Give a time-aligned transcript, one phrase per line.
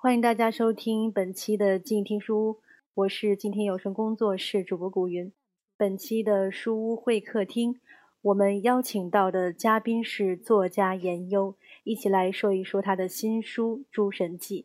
[0.00, 2.56] 欢迎大家收听本期的静听书屋，
[2.94, 5.32] 我是静听有声工作室主播古云。
[5.76, 7.80] 本期的书屋会客厅，
[8.22, 14.62] 我们邀请到的嘉宾是作家严优，一起来说一说他的新书《诸神记》。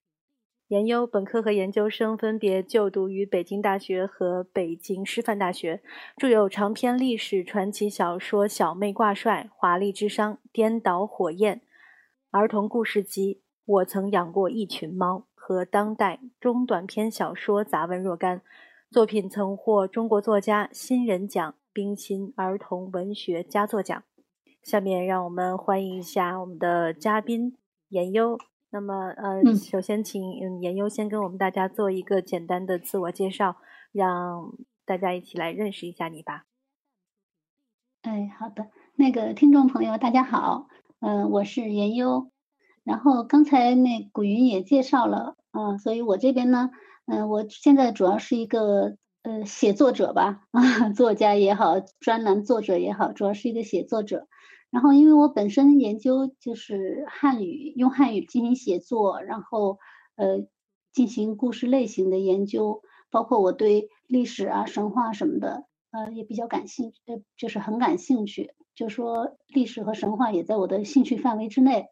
[0.68, 5.82] 严优本科和研究生分别就读于北京大学和北京师范大学，
[6.16, 11.56] 著有长篇历史传奇小说《小妹挂帅》《华丽之殇》《颠倒火焰》，
[12.30, 13.43] 儿童故事集。
[13.66, 18.42] 我曾养过一群猫和当代中短篇小说杂文若干
[18.90, 24.04] 作品曾获中国作家新人奖、冰心儿童文学佳作奖。
[24.62, 27.58] 下面让我们欢迎一下我们的嘉宾
[27.90, 28.38] 严优。
[28.70, 33.58] 那么，呃，首先请嗯严优先跟我们大家做一个简单的自我介绍，
[33.92, 34.52] 让
[34.86, 36.46] 大家一起来认识一下你吧。
[38.02, 40.68] 哎，好的，那个听众朋友大家好，
[41.00, 42.33] 嗯，我是严优。
[42.84, 46.70] 然后刚才那古云也介绍了啊，所以我这边呢，
[47.06, 54.28] 嗯，我现在主要是一个呃写作者吧，啊， 作家也好，专栏作者也好，主要是一个写作者。
[54.70, 59.78] 然后因为我本身研究就是汉语，用汉语进行写作，然后
[60.16, 60.48] 呃
[60.92, 71.86] 进行故事类型的研究，包括我对历史啊、神话什么的，呃也比较感兴趣，呃就是很感兴趣，就说历史和神话也在我的兴趣范围之内。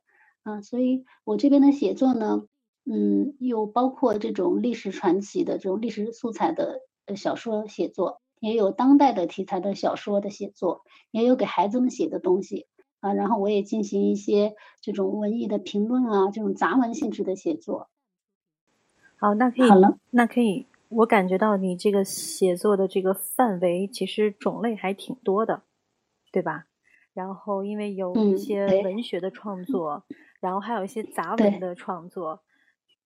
[0.44, 2.47] 啊，所以我这边的写作呢，
[2.86, 6.81] 嗯，有包括这种历史传奇的这种历史素材的
[7.16, 10.81] 小说写作，也有当代的题材的小说的写作，
[11.12, 12.66] 也有给孩子们写的东西
[13.02, 13.14] 啊。
[13.14, 17.89] 然后我也进行一些这种文艺的评论啊，这种杂文性质的写作。
[19.17, 25.62] 好，那可以，好了，那可以，我感觉到你这个写作的这个范围其实种类还挺多的，
[26.31, 26.66] 对吧？
[27.14, 30.03] 然后因为有一些文学的创作。
[30.42, 32.42] 然后还有一些杂文的创作，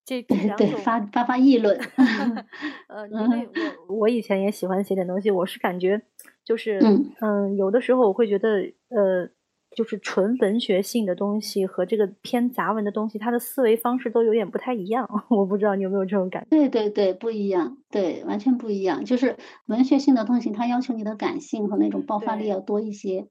[0.06, 1.78] 这这两种发发发议论。
[2.88, 3.50] 呃，因为
[3.90, 6.02] 我我以前也喜欢写点东西，我是感觉
[6.44, 6.80] 就是
[7.20, 9.30] 嗯，有的时候我会觉得呃，
[9.76, 15.10] 就是纯文学性的东西和这个偏杂文的东西，它的思维方式都有点不太一样。
[15.30, 16.50] 我不知道你有没有这种感觉？
[16.50, 19.04] 对对对，不一样，对，完全不一样。
[19.04, 19.36] 就是
[19.66, 23.28] 文学性的东西，它要求你的感性和那种爆发力要多一些。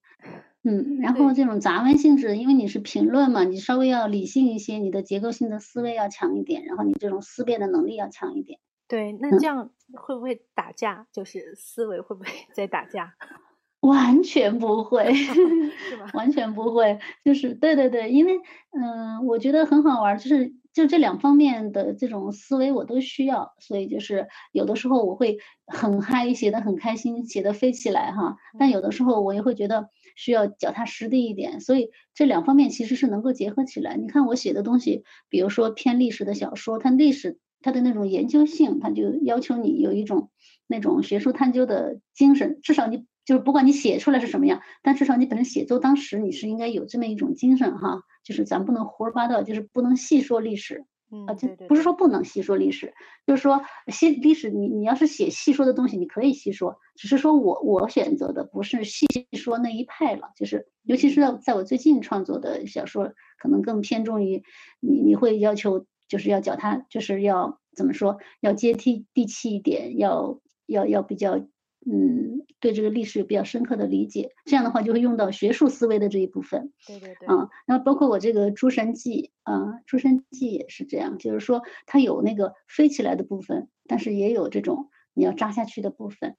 [0.67, 8.59] 嗯，然后这种杂文性质，因为你是评论嘛，你稍微要理性一些，你的结构性的思维要强一点，然后你这种思辨的能力要强一点。
[8.89, 11.07] 对，那这样会不会打架？
[11.13, 13.13] 就是思维会不会 在打架？
[13.81, 16.07] 完全不会， 是吧？
[16.15, 18.33] 完全不会，就是对对对，因为
[18.73, 25.37] 嗯，我觉得很好玩，就是就这两方面的这种思维我都需要，所以就是有的时候我会
[25.67, 29.91] 很嗨，写的很开心，写的飞起来哈，但有的时候我也会觉得。
[30.15, 33.97] 需要脚踏实地一点，所以这两方面其实是能够结合起来。
[33.97, 40.31] 你看我写的东西，比如说偏历史的小说，它历史它的那种研究性，它就要求你有一种
[40.67, 42.61] 那种学术探究的精神。
[42.63, 50.85] 至少你就是不管你写出来是什么样，但至少你本身写作当时你是应该有这么一种精神哈，就是咱不能胡说八道，就是不能细说历史。
[51.27, 52.93] 啊，就不是说不能细说历史，
[53.27, 64.43] 就是说细历史，你你要是写细说的东西，你可以细说，只是说我我选择的不是细说那一派了，就是尤其是在在我最近创作的小说，可能更偏重于
[64.81, 71.47] 你你会要求就是要脚踏，就是要怎么说，要接地地气一点，要要要比较。
[71.87, 76.73] 嗯，对这个历史有比较深刻的理解，这样的话就会用到学术思维的这一部分。
[76.87, 77.29] 对对对。
[77.29, 86.37] 啊，然后包括我这个《诸神记》啊，《诸神记》也是这样，就是说它有那个飞起来的部分，但是也有这种你要扎下去的部分。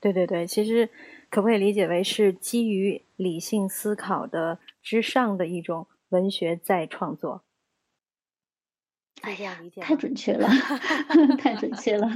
[0.00, 0.88] 对对对，其实
[1.28, 7.42] 可不可以理解为是基于理性思考的之上的一种文学再创作？
[9.22, 10.48] 哎呀， 太准确了，
[11.38, 12.08] 太准确了。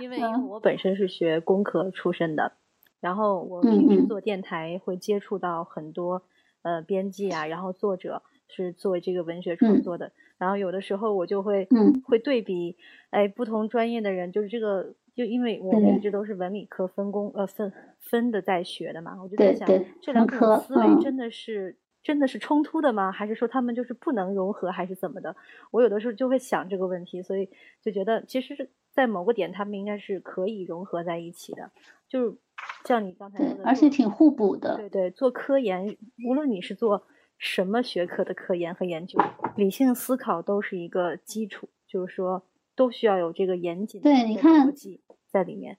[0.00, 0.10] 因。
[0.10, 0.18] 为
[0.48, 2.52] 我 本身是学工科出身的，
[3.00, 6.22] 然后我平时做电台会接触到很多
[6.62, 11.68] 呃编辑啊，然后作者是做这个文学创作的，然后有的时候我就会
[12.04, 12.76] 会对比，
[13.10, 19.68] 哎，不同专业的人，就是这个，就因为我们一直都是文理科分工呃分分的在学的嘛，我就在想
[20.00, 21.76] 这两种思维真的是。
[22.02, 23.12] 真的是冲突的吗？
[23.12, 25.36] 还是说他们就是不能融合，还是怎么的？
[25.70, 27.48] 我有的时候就会想这个问题，所以
[27.80, 31.70] 就觉得其实，在某个点他们应该是可以融合在一起的。
[32.08, 32.36] 就是
[32.84, 34.76] 像你刚才说的，而且挺互补的。
[34.76, 35.96] 对对，做科研，
[36.26, 37.06] 无论你是做
[37.38, 39.20] 什么学科的科研和研究，
[39.56, 42.44] 理性思考都是一个基础，就是说
[42.74, 45.78] 都需要有这个严谨的逻辑在里面。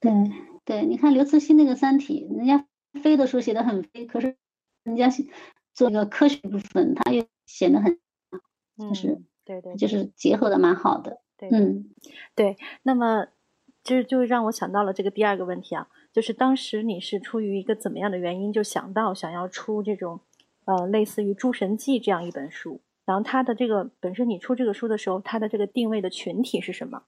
[0.00, 0.12] 对
[0.64, 2.66] 对，你看刘慈欣那个《三体》，人家
[3.00, 4.34] 飞的时候写的很飞，可是。
[4.84, 5.08] 人家
[5.72, 7.98] 做一个科学部分，他又显得很，
[8.78, 11.20] 就是对对，就是结合的蛮好的。
[11.36, 11.90] 对，嗯，
[12.34, 12.56] 对。
[12.84, 13.26] 那么，
[13.82, 20.20] 就就让我想到了这个第二个问题啊，就是当时你是出于一个怎么样的原因，就想到想要出这种，
[20.64, 22.80] 呃，类似于《诸神记》这样一本书？
[23.04, 27.02] 然后它的这个本身，你出这个书的时候，它的这个定位的群体是什么？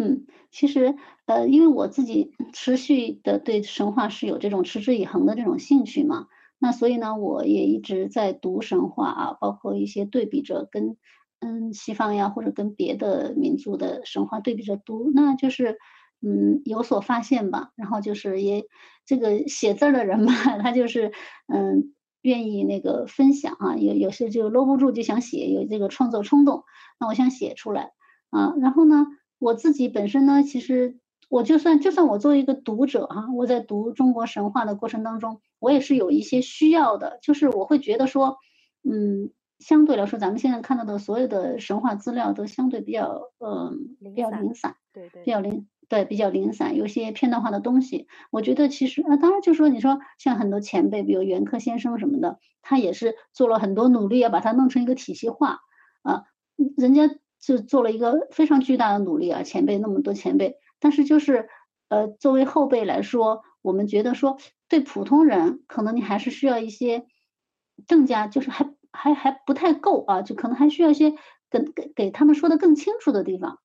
[0.00, 0.94] 嗯，其实，
[1.26, 6.28] 呃，因为我自己持续的对神话是有这种持之以恒的这种兴趣嘛，
[6.60, 10.96] 那所以呢，我也一直在读神话啊，包括一些对比着跟
[11.40, 15.78] 嗯西方呀，或者跟别的民族的神话对比着读，那就是
[16.22, 17.70] 嗯有所发现吧。
[17.74, 18.66] 然后就是也
[19.04, 21.10] 这个写字的人嘛， 他就是
[21.52, 21.92] 嗯
[22.22, 26.62] 愿意那个分享啊，有有些就搂不住就想写，有这个创作冲动，
[27.00, 27.90] 那我想写出来
[28.30, 29.06] 啊，然后呢。
[29.38, 30.98] 我自己本身呢，其实
[31.28, 38.38] 我就算就算我作为一个读者哈，我在读中国神话的过程当中，我也是有一些需要的，就是我会觉得说，
[38.82, 48.06] 嗯，相对来说，咱们现在看到的所有的神话资料都相对比较，嗯，比较零散，对对，比较零，对，比较零散，有些片段化的东西。
[48.30, 55.60] 我觉得其实啊，当然就说你说像很多前辈，比如袁克先生什么的，他也是做了很多努力，要把它弄成一个体系化
[56.02, 56.24] 啊，
[56.76, 57.08] 人家。
[57.40, 61.48] 就做了一个非常巨大的努力啊，前辈那么多前辈，但是就是，
[61.88, 64.38] 呃，作为后辈来说，我们觉得说，
[64.68, 67.06] 对普通人，可能你还是需要一些
[67.86, 71.14] 更加，就是还还还不太够啊，就可能还需要一些
[71.48, 73.58] 跟给给他们说的更清楚的地方，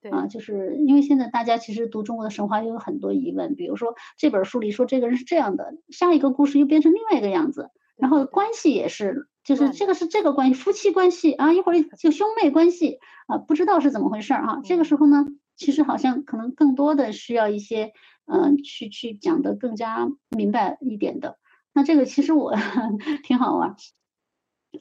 [0.00, 0.10] 对。
[0.10, 9.28] 啊，就是因为现在大家其实读中国的神话又有很多疑问，比如说这本书里说这个人是这样的，下一个故事又变成另外一个样子，然后关系也是。
[9.44, 12.98] 就是这个是这个关系，夫妻关系啊，一会儿 就兄妹关系
[13.28, 14.60] 啊，不知道是怎么回事儿哈。
[14.62, 15.24] 这个时候呢，
[15.56, 17.94] 其实好像可能更多的需要一些，
[18.26, 21.38] 嗯，去去讲的更加明白一点的。
[21.72, 22.54] 那这个其实我
[23.24, 23.74] 挺好玩。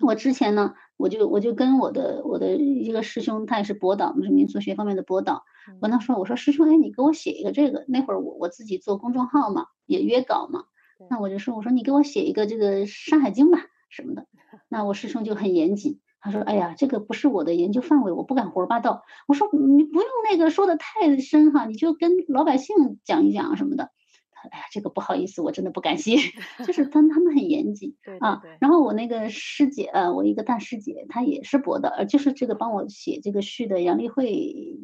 [0.02, 5.46] 我之前呢，我就我就跟我的我的一个师兄，他也是博导，是民俗学方面的博导。
[5.80, 7.86] 我跟他说，我说师兄，哎，你给我写一个这个。
[7.88, 10.66] 那会儿我我自己做公众号嘛，也约稿嘛。
[11.10, 13.66] 那我就说，我说你给我写一个这个《山海经》吧。
[13.90, 14.28] 什么的，
[14.68, 23.92] 那我师兄就很严谨，他说：“哎呀，这个不是我的研究范围，我不敢胡说八道。”我说：“你不用那个说的太深哈，你就跟老百姓讲一讲什么的。”
[24.30, 26.18] 他哎呀，这个不好意思，我真的不敢写，
[26.68, 28.42] 就是他他们很严谨 啊。
[28.60, 34.78] 然后我那个师姐，呃，我一个大师姐，她也是博的，呃，就是这个帮我写这个序的杨丽慧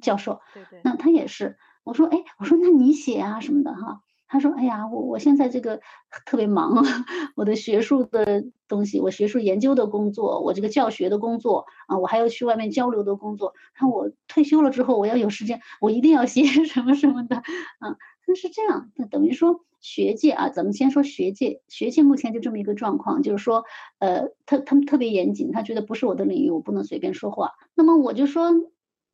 [0.00, 1.56] 教授，对对，那她也是。
[1.82, 5.80] 我说：“哎，我说那你写啊什么的哈。”他说：“哎呀，我我现在这个
[6.24, 6.82] 特别忙，
[7.36, 13.54] 我的学术的东西，我学术研究的工作，我这个教学的工作啊，我还要去外面交流的工作。
[13.80, 17.96] 那我退休了之后，我要有时间，我一定要写 什么什么的啊。
[18.26, 23.64] 那是这样，那等于说学界啊，咱们先说学界，学界目前就这么一个状况，就是说，
[24.00, 27.52] 呃，他他们特别严谨，他觉得不是我的领域，我不能随便说话。
[27.76, 28.50] 那么我就说，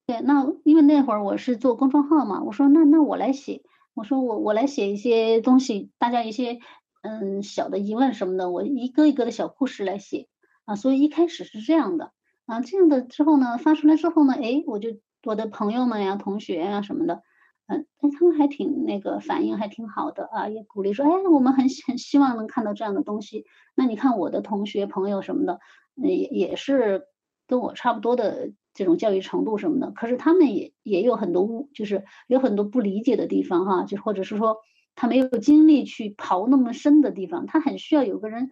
[0.06, 3.62] 对，那因为那会儿我是做公众号嘛，我说那那我来写。”
[3.94, 6.58] 我说我我来写一些东西，大家一些
[7.02, 10.28] 嗯小的疑问什么的，我一个一个的小故事来写
[10.64, 12.12] 啊，所以一开始是这样的
[12.46, 14.90] 啊，这样的之后呢，发出来之后呢，哎，我就
[15.24, 17.22] 我的朋友们呀、同学呀什么的，
[17.66, 23.44] 嗯，哎，他们还挺那个反应还挺好的啊，也鼓励说，哎，我们很很希望能看到这样的东西。
[23.74, 25.60] 那你看我的同学朋友什么的，
[25.96, 27.02] 也也是
[27.46, 28.52] 跟我差不多的。
[28.74, 34.58] 这种教育程度什么的，可是他们也也有很多误，就是有很多不理解的地方哈，就或者是说
[34.94, 38.50] 他没有精力去刨那么深的地方，他很需要有个人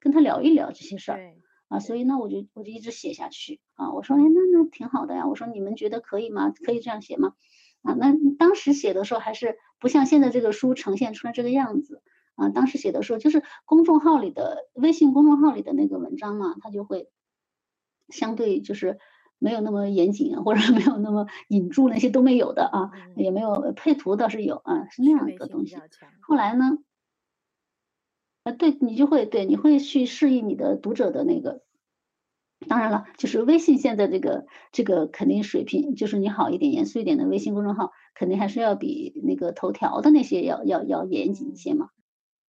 [0.00, 1.20] 跟他聊一聊这些事儿
[1.68, 6.52] 啊，所以呢，我就我就一直写下去啊，我说哎那那挺好的呀，我说你们觉得可以吗？
[6.64, 7.34] 可以这样写吗？
[7.82, 12.02] 啊，那当时写的时候还是不像现在这个书呈现出来这个样子
[12.34, 17.08] 啊，当时写的时候就是公众号里的微信公众号里的那个文章嘛，它就会
[18.08, 18.98] 相对就是。
[19.40, 25.76] 没有那么严谨，或者没有那么引注，那些都没有的啊，也没有配图倒是有啊，是那样一个东西。
[26.20, 26.78] 后来呢，
[28.44, 31.64] 啊，对你就会对你会去适应你的读者的那个。
[32.68, 41.88] 当然了，就是微信现在这个这个肯定水平，就是你好一点、严肃一点的微信公众号，肯定还是要比那个头条的那些要要要严谨一些嘛。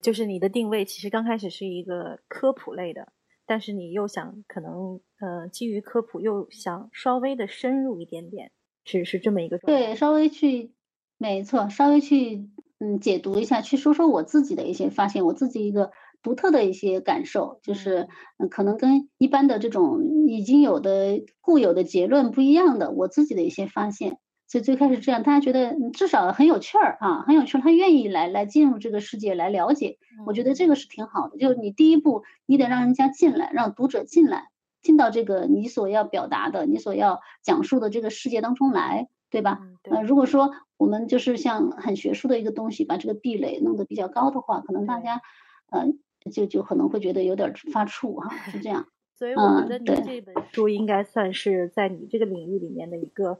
[0.02, 3.14] 就是你的定位其实刚开始是一个科普类的。
[3.52, 8.50] 但是你又想可能呃基于科普又想稍微的深入一点点，
[8.86, 10.72] 是是这么一个对，稍微去
[11.18, 15.92] 没错，稍微去嗯解读一下，去说说我自己的一些发现，我自己一个
[16.24, 24.18] 独特的一些感受，就是嗯可能跟一般的这种已经有的固有的结论不一样的，我自己的一些发现。
[24.52, 31.38] 所以最开始这样，大家觉得至少很有趣儿啊，很有趣儿，他愿意来来进入这个世界来了解，我觉得这个是挺好的。
[31.38, 34.50] 就是你第一步，你得让人家进来，让读者进来
[34.82, 39.62] 进到这个你所要表达的、你所要讲述的这个世界当中来，对吧？
[39.90, 45.22] 呃，如果说我们就是像很学术的一个东西，把这个壁垒弄得比较高的话，可能大家
[45.70, 45.88] 呃
[46.30, 48.86] 就就可能会觉得有点发怵哈，是这样。
[49.16, 53.40] 所以我觉得你这本书应该算是在你这个领域里面的一个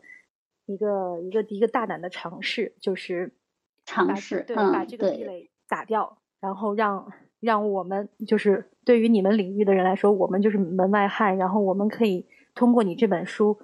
[0.66, 3.34] 一个一个一个大胆的尝试，就是
[3.86, 12.26] 尝试对把这个壁垒打掉，然后让让我们就是对于你们领域的人来说，我们就是门外汉，然后我们可以
[12.56, 13.60] 通过你这本书，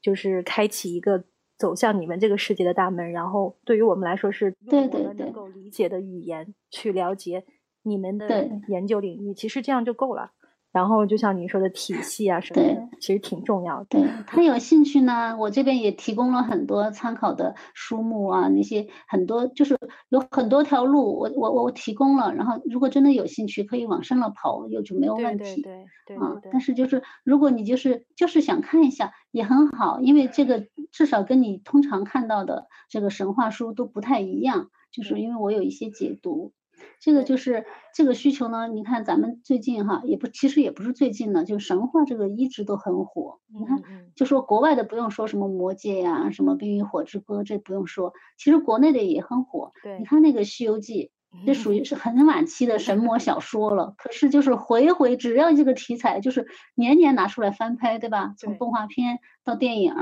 [0.00, 1.24] 就是开启一个
[1.56, 7.44] 走向你们这个世界的大门，然后对于我们来说是用我们能够理解的语言去了解
[7.82, 10.32] 你们的研究领域，其实这样就够了。
[10.72, 13.86] 然后就像你说的体系啊什么的，其实挺重要的。
[13.88, 19.76] 对他有兴趣呢，我这边也提供了很多参考的书目啊，那些很多就是
[20.08, 22.32] 有很多条路，我我我提供了。
[22.34, 25.62] 然后如果真的有兴趣，可以往深了跑，又就没有问题。
[25.62, 26.16] 对对对。
[26.16, 36.52] 啊，但是就是如果你就是就是想看一下，也很好，因为这个至少跟你通常看到的这个神话书都不太一样，就是因为我有一些解读。
[37.00, 43.38] 这个就是这个需求呢，你看咱们最近哈，也不其实也不是最近呢，就神话这个一直都很火。
[43.46, 43.82] 你看，
[44.14, 49.72] 就说国外的不用说什么魔戒呀，什么冰与火之歌，这不用说，其实国内的也很火。
[49.82, 51.10] 对，你看那个西游记，
[51.46, 53.94] 这属于是很晚期的神魔小说了。
[53.96, 58.34] 可是就是回回只要这个题材，就是年年拿出来翻拍，对吧？
[58.38, 59.94] 从动画片到电影，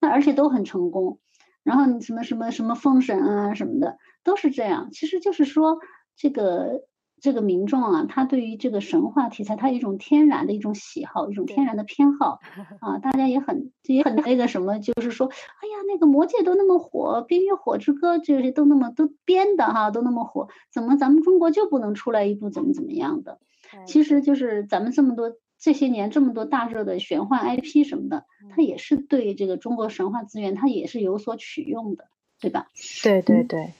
[0.00, 1.18] 那而且都很成功。
[1.62, 4.88] 然后你什么什么什么封神啊什么的，都是这样。
[4.92, 5.78] 其实就是说。
[6.16, 6.82] 这个
[7.20, 12.40] 这个民众啊，他对于这个神话题材，他有一种天然的一种喜好，一种天然的偏好
[12.80, 12.98] 啊。
[12.98, 23.38] 大家也很也很那个什么，就是说，哎呀，那个魔界都那么火，冰与火之歌这些都那么都编的哈，都那么火，怎么咱们中国就不能出来一部怎么怎么样的？
[23.86, 32.04] 其实就是咱们这么多这些年这么多大热的玄幻 IP 什么的，它也是对这个中国神话资源，它也是有所取用的，
[32.40, 32.68] 对吧？
[33.02, 33.72] 对对对。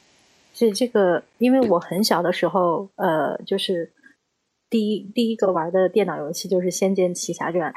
[0.57, 3.93] 所以这个，因为我很小的时候，呃，就是
[4.71, 7.71] 第一第一个玩的电脑游戏就是《仙剑奇侠传》，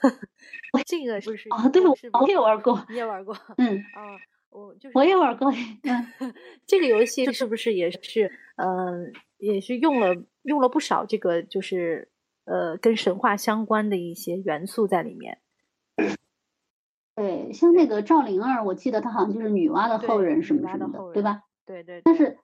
[0.86, 1.68] 这个不是啊？
[1.68, 4.16] 对，我也玩过，你也玩过，嗯，啊，
[4.48, 5.52] 我就是我也玩过，
[5.84, 6.32] 嗯，
[6.66, 12.08] 这个游戏是不是也是，嗯，也是用了用了不少这个，就是
[12.46, 15.36] 呃，跟神话相关的一些元素在里面。
[17.14, 21.42] 对，像那个赵灵儿，我记得她好像就是女娲的后人什么什么的，对吧？
[21.66, 22.38] 对对，但是，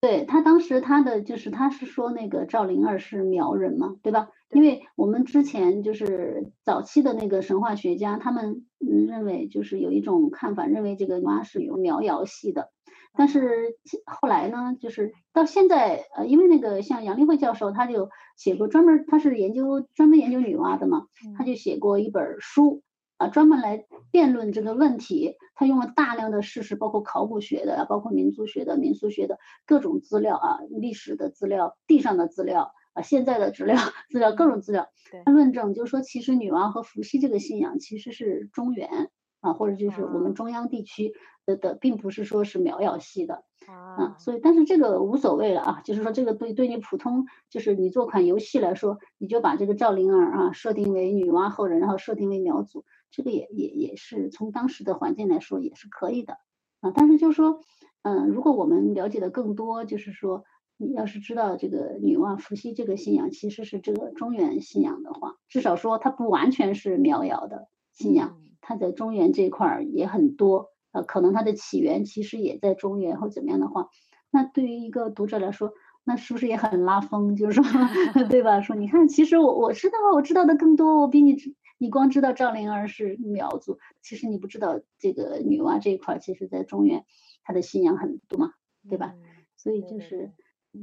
[0.00, 4.30] 对他当时他的就是他是说那个赵灵儿是苗人嘛，对吧？
[4.50, 12.70] 因为我们之前就是早期的那个神话学家，他们嗯认为就是有一种看法，认为这个妈是有苗瑶系的。
[13.14, 13.76] 但是
[14.06, 22.82] 后来呢，就是到现在呃，因为那个像杨丽慧教授，他就写过专门，他是研究专门研究女娲的嘛，他就写过一本书。
[23.22, 33.76] 啊，专门来辩论这个问题，他用了大量的事实，包括考古学的，包括民族学的、民俗学的各种资料啊，历史的资料、地上的资料啊，现在的资料、
[34.10, 34.88] 资料各种资料，
[35.24, 39.10] 他论证就是说，其实女娲和伏羲这个信仰其实是中原
[39.40, 41.14] 啊，或者就是我们中央地区
[41.46, 52.84] 的的，并不是说是苗瑶系的啊，所以但是这个无所谓了啊，就是说这个对对你普通就是你做款游戏来说，你就把这个赵灵儿啊设定为女娲后人，然后设定为苗族。
[53.12, 56.38] 这个也也也是从当时的环境来说也是可以的
[56.80, 57.60] 啊，但是就是说，
[58.02, 60.44] 嗯，如果我们了解的更多，就是说，
[60.78, 73.90] 你要是知道这个女娲伏羲这个信仰其实是这个中原信仰的话，至少说它不完全是苗瑶的信仰，它在中原这块儿也很多，呃，可能它的起源其实也在中原或怎么样的话，
[74.30, 77.36] 那对于一个读者来说，那是不是也很拉风？
[77.36, 77.64] 就是说，
[78.28, 78.60] 对吧？
[78.60, 81.36] 说你看，其实我我知道，我知道的更多，我比你。
[81.82, 87.04] 你光知道赵灵儿是苗族，其实你不知道这个女娲这一块，其实在中原，
[87.42, 88.52] 她的信仰很多嘛，
[88.88, 89.16] 对吧？
[89.56, 90.30] 所以就是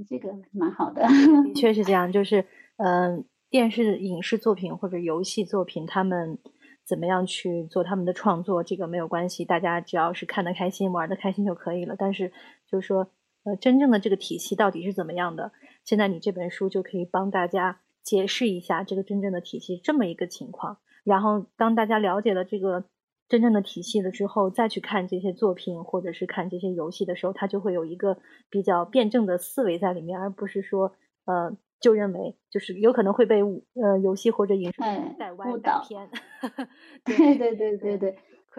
[0.09, 1.03] 这个蛮好的。
[1.03, 1.07] 的
[1.55, 6.37] 确是这样，就是嗯，电视影视作品或者游戏作品，他们
[6.83, 11.95] 怎么样去做他们的创作，这个没有关系，大家只要是看得开心、玩得开心就可以了。
[11.97, 12.33] 但是
[12.69, 13.09] 就是说，
[13.43, 15.53] 呃，真正的这个体系到底是怎么样的？
[15.85, 20.79] 现在你这本书就可以帮大家解释一下这个真正的体系这么一个情况。
[21.03, 22.85] 然后，当大家了解了这个
[23.27, 28.17] 真正的体系了之后，再去看这些作品或者是看这些游戏的时候，他就会有一个
[28.49, 30.93] 比较辩证的思维在里面，而不是说，
[31.25, 34.81] 呃，就认为就是有可能会被呃游戏或者影视
[35.17, 36.09] 带歪带偏。
[37.05, 38.15] 对对对对对，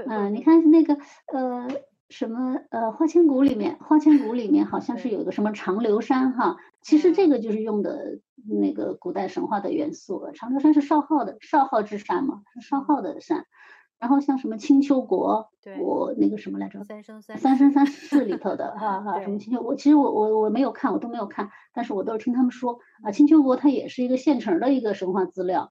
[0.06, 0.94] 嗯，你看那个
[1.32, 1.68] 呃
[2.10, 10.30] 什么呃《花千骨》里面，《花千骨》里面好像是有一个什么长留山哈，其实这个就是用的那个古代神话的元素。
[10.34, 13.46] 长留山是少昊的少昊之山嘛，是少昊的山。
[13.98, 17.84] 然后像什么青丘国，我那个什么来着，三生三三生三。
[17.86, 22.78] 世里头的 哈哈，什么青丘，我其实我我我没有看，我都没有看，但是我都是听他们说。
[23.02, 25.70] 啊，青丘国它也是一个现成的一个神话资料，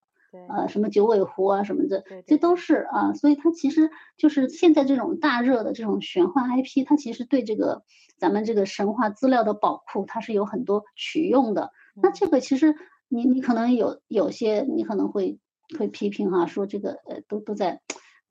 [0.50, 7.84] 呃，什么九尾狐啊什么的，这都是啊，所以它其实就是现在这种大热的这种玄幻 IP，它其实对这个
[8.18, 11.72] 咱们这个神话资料的宝库，它是有很多取用的。
[12.02, 12.76] 那这个其实
[13.08, 15.40] 你你可能有有些你可能会
[15.78, 17.82] 会批评哈，说这个呃都都在。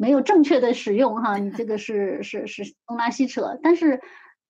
[0.01, 3.59] 没有正确的使用哈，你这个是是是东拉西扯。
[3.65, 4.01] 但是，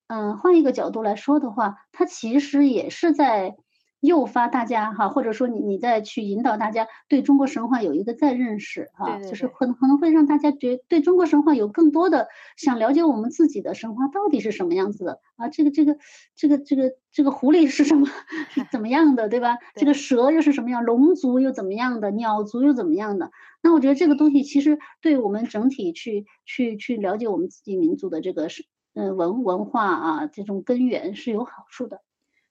[0.09, 3.57] 嗯，换一个角度来说的话，它其实也是在
[4.01, 15.97] 诱发大家哈，或者说你你再去引导大家对中国神话有一个再认识哈，就是可能可能会让大家觉对中国神话有更多的想了解我们自己的神话到底是什么样子的啊，这个这个
[16.37, 18.07] 这个这个这个狐狸是什么
[18.51, 19.59] 是怎么样的对吧？
[19.75, 20.85] 这个蛇又是什么样？
[20.85, 22.11] 龙族又怎么样的？
[22.13, 23.31] 鸟族又怎么样的？
[23.63, 28.65] 那我觉得这个东西其实对我们整体去去去了解我们自己民族的这个是
[28.95, 32.01] 嗯文文化啊这种根源是有好处的。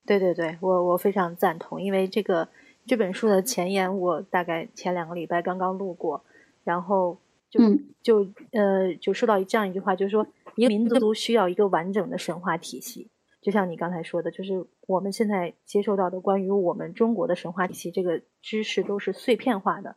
[0.07, 2.47] 对对对，我我非常赞同，因为这个
[2.87, 6.23] 这本书的前言我大概前两个礼拜刚刚录过，
[6.63, 7.19] 然后
[7.51, 7.59] 就
[8.01, 13.09] 就呃就说到这样一句话，就是说一个民族需要一个完整的神话体系，
[13.41, 19.95] 就像你刚才说的，就是我们现在接受到的关于我们中国的神话体系这个知识都是碎片化的。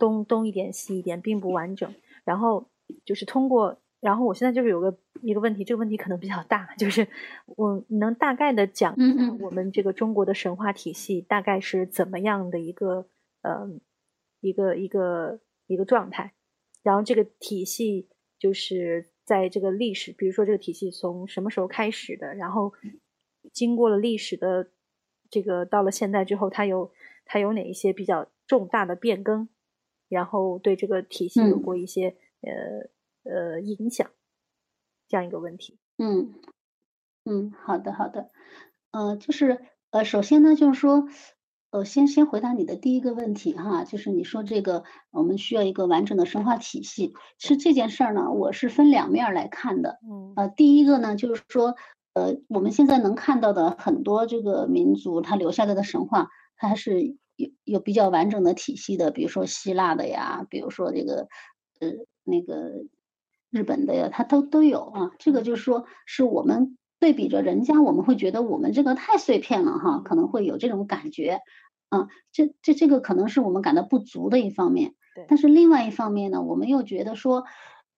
[0.00, 1.94] 东东一点西一点，并不完整。
[2.24, 2.70] 然后
[3.04, 7.06] 就是通过，然后我现在就是有个一个问题，这个问题可能比较大，就是
[7.46, 8.96] 我能大概的讲
[9.38, 13.06] 我们这个中国的神话体系大概是怎么样的一个
[13.42, 13.70] 呃
[14.40, 16.34] 一个一个一个状态。
[16.82, 18.08] 然后这个体系
[18.40, 22.72] 就是在这个历史，比如说这个体系从什么时候开始的，然后
[23.52, 24.72] 经过了历史的
[25.30, 26.90] 这个到了现在之后，它有
[27.24, 29.48] 它有哪一些比较重大的变更。
[30.08, 32.90] 然后对这个体系有过一些呃
[33.24, 34.10] 呃影响，
[35.08, 35.78] 这样一个问题。
[35.98, 36.34] 嗯
[37.24, 38.30] 嗯，好的好的，
[38.90, 41.08] 呃，就是呃，首先呢，就是说，
[41.70, 47.14] 呃，先先回答你的第一个问题哈，就是你说这个我们需要一个完整的神话体系。
[47.38, 49.98] 其实这件事儿呢，我是分两面来看的。
[50.08, 51.76] 嗯，呃，第一个呢，就是说，
[52.14, 57.16] 呃，我们现在能看到的很多这个民族他留下来的神话，它还是。
[57.36, 61.28] 有有比较完整的体系的，比如说希腊的呀，比如说这个
[61.80, 61.88] 呃
[62.24, 62.84] 那个
[63.52, 65.10] 日本的呀，它都都有啊。
[65.20, 71.38] 这个就是说，是我们对比着人家，我们会觉得我们这个太碎片了哈，可能会有这种感觉
[71.90, 72.08] 啊。
[72.32, 74.94] 这这这个可能是我们感到不足的一方面。
[75.28, 77.44] 但是另外一方面呢，我们又觉得说。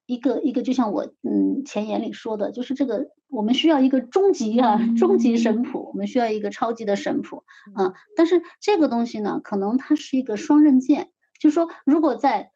[0.07, 7.43] 一个一个，就像我嗯前言里说的，就是这个我们需要一个终极啊终极神谱，我们需要一个超级的神谱
[7.75, 7.95] 啊。
[8.15, 11.09] 但是这个东西呢，可能它是一个双刃剑，
[11.41, 12.53] 就是说，如果在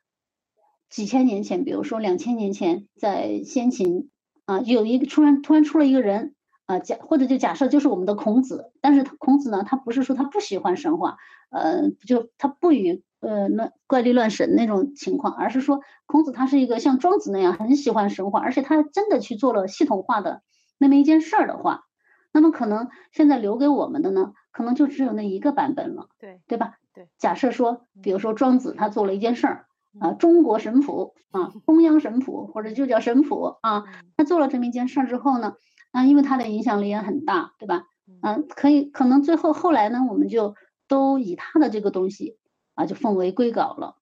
[0.91, 4.11] 几千年前，比如说两千年前，在先秦
[4.45, 6.35] 啊，有一个突然突然出了一个人
[6.67, 11.17] 啊，假或者就假设就是我们的孔子，但是孔子呢，他不是说他不喜欢神话，
[11.51, 13.03] 呃，就他不与。
[13.21, 20.43] 呃，乱怪力乱神那种情况，而是说孔子他是一个像庄子那样很喜欢神话，而且他真的去做了系统化的
[20.79, 21.87] 那么一件事儿的话，
[22.33, 26.77] 那么可能现在留给我们的呢，可能就只有那一个版本了，对对吧？
[26.95, 27.09] 对。
[27.19, 29.67] 假设说，比如说庄子他做了一件事儿
[30.01, 33.85] 啊，中国神谱啊，中央神谱或者就叫神谱啊，
[34.17, 35.55] 他做了这么一件事儿之后呢，
[35.93, 37.85] 啊，因为他的影响力也很大，对吧？
[38.23, 40.55] 嗯，可以可能最后后来呢，我们就
[40.89, 42.37] 都以他的这个东西。
[42.75, 43.97] 啊，就奉为归稿了。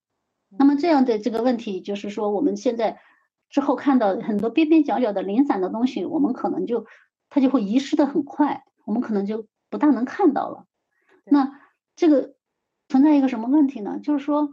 [0.51, 3.01] 那么这样的这个问题，就是说我们现在
[3.49, 6.85] 之后看到很多边边角角的零散的东西，我们可能就
[7.31, 10.66] 它就会遗失的很快，我们可能就不大能看到了。
[11.25, 11.59] 那
[11.94, 12.35] 这个
[12.87, 13.99] 存在一个什么问题呢？
[13.99, 14.51] 就是说，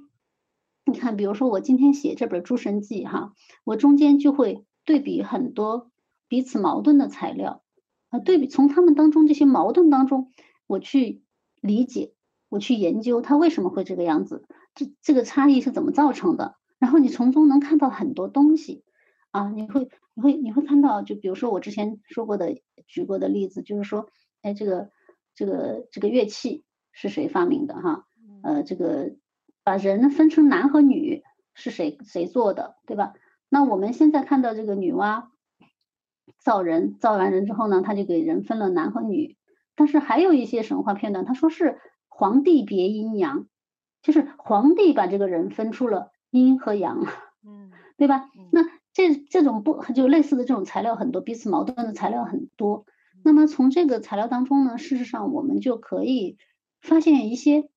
[0.94, 3.34] 你看，比如说我今天写这本《诸神记》哈，
[3.66, 5.92] 我中间就会对比很多
[6.28, 7.64] 彼此矛盾的材料
[8.10, 10.32] 啊，对比从他们当中这些矛盾当中，
[10.68, 11.24] 我去
[11.62, 12.14] 理解。
[12.50, 16.54] 我去研究它为什么会这个样子，这这个差异是怎么造成的？
[16.78, 18.84] 然后你从中能看到很多东西，
[19.32, 24.08] 啊，你会你会你会看到，就比如说我之前说过的举过的例子，就是说，
[24.44, 24.92] 哎，这个
[25.34, 27.74] 这个这个乐器是谁发明的？
[27.74, 28.06] 哈，
[28.44, 29.16] 呃，这个
[29.64, 31.24] 把人分成男和女
[31.54, 33.14] 是谁谁做的，对吧？
[33.50, 35.26] 那我们现在看到这个女娲
[36.40, 39.38] 造人，造完人之后呢，他就给人分了男和女，
[39.76, 41.80] 但是还有一些神话片段，他说是。
[42.16, 43.48] 皇帝别阴阳，
[44.04, 47.08] 就是皇帝把这个人分出了阴和阳，
[47.44, 48.30] 嗯，对吧？
[48.52, 48.62] 那
[48.94, 52.86] 这这种不就类似的这种材料很多，彼此矛盾的材料很多。
[53.24, 56.38] 那么从这个材料当中呢，事实上我们就可以
[56.82, 57.68] 发现一些，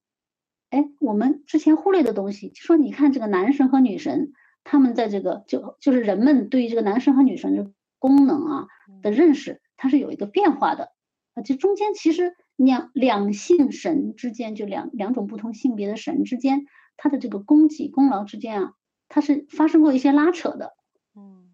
[0.76, 2.50] 哎，我们之前忽略的东西。
[2.50, 8.66] 就说你看这个男神和女神，他们在这个就就是人们对于这个男神和女神的功能啊
[9.02, 10.90] 的认识，它是有一个变化的
[11.34, 11.42] 啊。
[11.42, 16.66] 这中间其实两两性神之间，就两两种不同性别的神之间，
[16.98, 18.72] 它的这个功绩功劳之间啊，
[19.08, 20.74] 它是发生过一些拉扯的。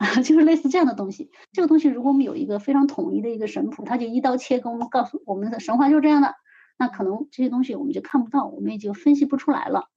[0.25, 6.35] 就是类似这样的东西，这个东西如果我们有一个非常统一的一个神谱，它就一刀切跟我们告诉我们的神话就是这样的，
[6.79, 9.89] 那可能这些东西我们就看不到，我们也就分析不出来了。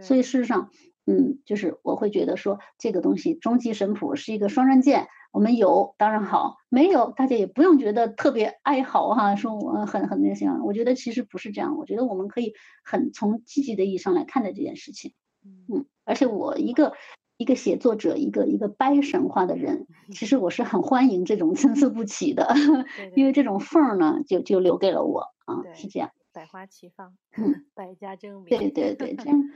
[0.00, 0.70] 所以事实上，
[1.06, 10.64] 嗯，就是我会觉得说这个东西终极神谱是一个双刃剑，我们有当然好，没有大家也不用觉得特别哀嚎哈，说我很很那样。
[10.64, 15.12] 我觉得其实不是这样，我觉得我们可以很从积极的意义上来看待这件事情。
[15.44, 16.94] 嗯，而且我一个。
[17.40, 22.54] 一个写作者，一个一个掰神话的人， 其实我是很欢迎这种参差不齐的，
[23.16, 29.50] 因为这种缝儿呢，就就留给了我啊，是这样，百花齐放，嗯，百家争鸣，对对对，这 样，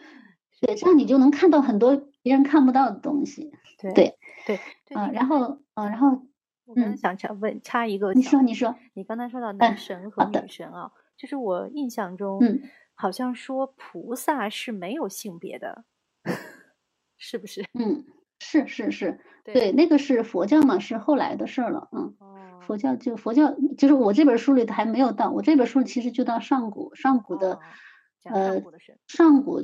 [0.61, 4.61] 对，这样你就能看到很多别人看不到的东西，对对对，
[4.94, 6.27] 嗯，然后嗯，然后，
[6.66, 12.61] 我刚才想插问插一个，你说你说，你刚才说到男神和女神啊，就是我印象中，嗯，
[12.94, 15.87] 好像说菩萨是没有性别的。
[17.16, 17.64] 是不是？
[17.73, 18.05] 嗯，
[18.46, 22.14] 是是是，对，那个是佛教嘛，是后来的事儿了，嗯，
[22.61, 27.59] 佛教就佛教，就是我这本书里头还没有到，我这本书其实就到上古，上古的，
[28.24, 28.62] 呃，
[29.07, 29.62] 上古，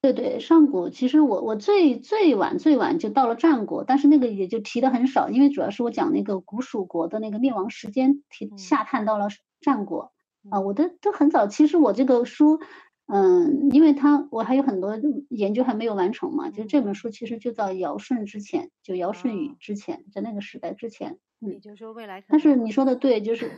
[0.00, 9.26] 对对，上古，其实我我最最晚最晚就到了战国，但是那个也就提的很少，因为主要是我讲那个古蜀国的那个灭亡时间提下探到了
[9.60, 10.12] 战国，
[10.50, 10.72] 啊，我。
[10.72, 12.60] 的都很早，其实我这个书。
[13.06, 21.18] 嗯，因为他我还有很多研究还没有完成嘛，就这本书其实就在尧舜之前，就尧舜禹之前，在那个时代之前。
[21.40, 22.24] 嗯，也就是说未来。
[22.28, 23.50] 但是你说的对，就是，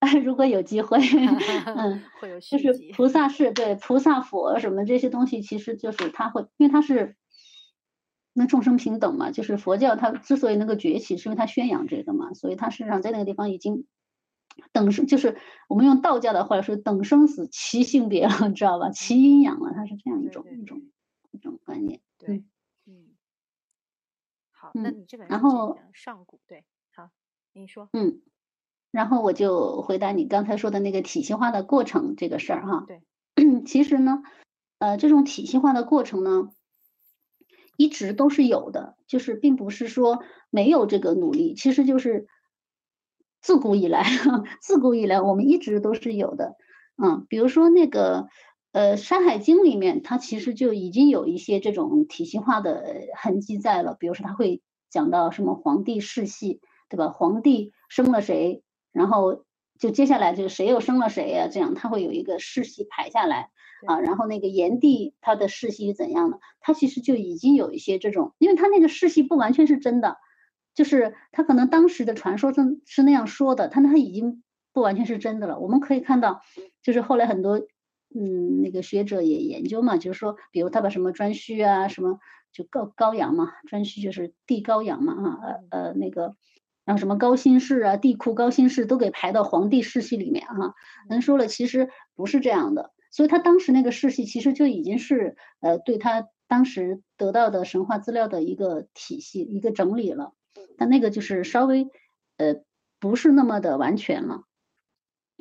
[0.24, 7.14] 如果有机会，嗯， 会有就是菩萨是 对菩萨佛什么这些东西，其实就是他会，因为他是
[8.32, 13.86] 那众生平等嘛，就是佛教它之所以能够崛起，是因为它宣扬这个嘛，所以它事实上在那个地方已经。
[14.72, 15.36] 等生就是
[15.68, 18.90] 我们用道家的话说，等生死齐性别了，知道吧？
[18.90, 20.82] 齐阴阳了，它是这样一种一种
[21.30, 22.00] 一种观念。
[22.18, 22.44] 对，
[22.86, 23.08] 嗯，
[24.50, 27.10] 好，那你这本然后上古对，好，
[27.52, 28.20] 你说，嗯，
[28.90, 32.84] 然后我就回答你刚才说的那个体系化的过程这个事儿哈。
[32.86, 33.02] 对，
[33.66, 34.22] 其实呢，
[34.78, 36.50] 呃，这种体系化的过程呢，
[37.76, 42.26] 一直都是有的，就是并不是说没有这个努力，其实就是。
[43.40, 44.04] 自古以来，
[44.60, 46.56] 自古以来， 我们一直都是有的，
[47.02, 48.28] 嗯，比如说那个，
[48.72, 52.84] 呃，《山海经》里面，它其实就已经有一些这种体系化的
[53.16, 53.96] 痕迹在了。
[53.98, 57.08] 比如说，它会讲到什么皇帝世系，对吧？
[57.10, 59.44] 皇帝生了谁，然后
[59.78, 61.48] 就接下来就谁又生了谁呀？
[61.50, 63.50] 这样他会有一个世系排下来
[63.86, 64.00] 啊。
[64.00, 66.40] 然后那个炎帝他的世系是怎样的？
[66.60, 70.16] 他其实就已经有一些这种，因为他那个世系不完全是真的。
[70.78, 75.58] 就是他可能当时的传说是是那样说的，他他已经不完全是真的了。
[75.58, 76.40] 我们可以看到，
[76.84, 77.58] 就是后来很多
[78.14, 82.20] 嗯那个学者也研究嘛，就是说，比如他把什么颛顼啊，什么
[82.52, 86.36] 就高高阳嘛，颛顼就是帝高阳嘛，哈呃呃那个，
[86.84, 90.74] 然后什么高辛氏啊，帝喾高辛氏都给排到皇帝世系里面哈。
[91.10, 100.34] 人说了，其实不是这样的，所以他当时那个世系其实就已经是呃对他当时得到的神话资料的一个体系一个整理了。
[100.76, 101.88] 但那个就是稍微，
[102.36, 102.56] 呃，
[103.00, 104.42] 不是那么的完全了。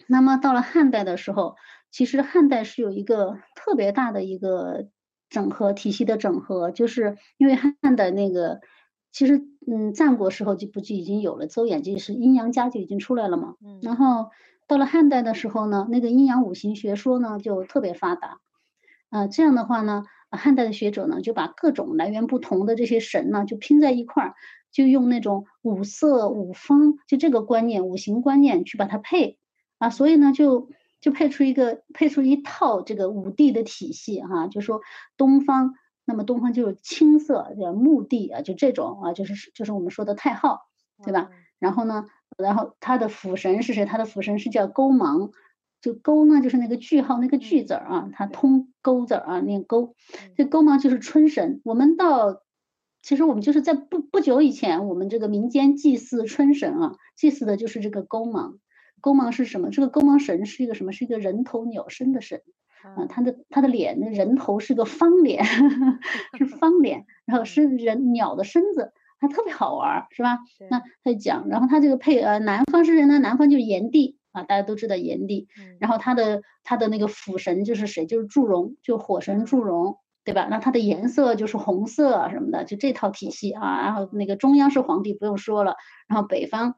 [0.07, 1.55] 那么到了汉代的时候，
[1.91, 4.87] 其实汉代是有一个特别大的一个
[5.29, 8.59] 整合体系的整合，就是因为汉代那个，
[9.11, 13.55] 其实嗯，战国时候就不就已经有了邹衍，就是阴阳家就已经出来了嘛。
[13.65, 13.79] 嗯。
[13.81, 14.29] 然后
[14.67, 18.39] 到了汉代的时候呢，那个阴阳五行学说呢就特别发达。
[19.09, 24.35] 啊，这样的话呢，汉代的学者呢就把各种来源不同的这些神呢就拼在一块儿。
[24.71, 29.39] 就用那种五色五方，就这个观念，五行观念去把它配
[29.77, 30.69] 啊，所以呢，就
[31.01, 34.81] 就配出一个配出一套这个五帝的体系哈，就说
[35.17, 35.75] 东方，
[36.05, 40.61] 那么东方就是青色叫木帝啊，就这种啊，就是就是我们说的太昊，
[41.03, 41.29] 对吧？
[41.59, 42.05] 然后呢，
[42.37, 43.85] 然后他的辅神是谁？
[43.85, 45.31] 他的辅神是叫勾芒，
[45.81, 49.95] 就勾呢就是那个句号那个句字啊，它通勾字儿啊，念勾，
[50.35, 51.61] 这勾芒就是春神。
[51.63, 52.41] 我们到
[53.07, 58.59] 其实我们就是在不不久以前，我们这个民间祭祀春神啊，祭祀的就是这个勾芒。
[58.99, 59.69] 勾芒是什么？
[59.69, 60.91] 这个勾芒神是一个什么？
[60.91, 62.41] 是一个人头鸟身的神
[62.97, 65.45] 啊，他的他的脸，那人头是个方脸，
[66.37, 68.91] 是方脸， 然后是人鸟的身子
[69.21, 70.39] 还特别好玩，是吧？
[70.69, 75.47] 那他讲，然后他这个配呃南方是人呢，南方就是炎帝啊，大家都知道炎帝，
[75.79, 78.05] 然后他的他的那个辅神就是谁？
[78.05, 80.45] 就是祝融，就火神祝融，对吧？
[80.51, 86.75] 那它的颜色就是红色什么的，就这套体系啊，然后那个中央是皇帝不用说了，然后北方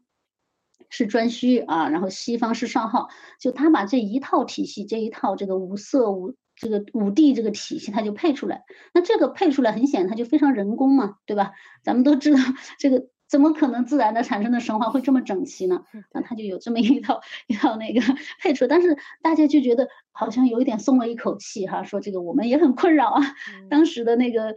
[0.92, 3.10] 是颛顼啊，然后西方是少昊，
[3.42, 6.36] 就他把这一套体系，这一套这个五色五。
[6.62, 8.66] 这个五帝这个体系，他就配出来。
[8.94, 11.54] 那这个配出来，很显然它就非常人工嘛，对吧？
[11.86, 12.40] 咱们都知道，
[12.78, 15.84] 这个怎么可能自然的产生的神话会这么整齐呢？
[16.12, 18.02] 那他就有这么一套一套那个
[18.42, 18.68] 配出。
[18.68, 23.22] 但是大家就觉得好像有一点松了一口气哈，说这个我们也很困扰啊，
[23.70, 24.56] 当时的那个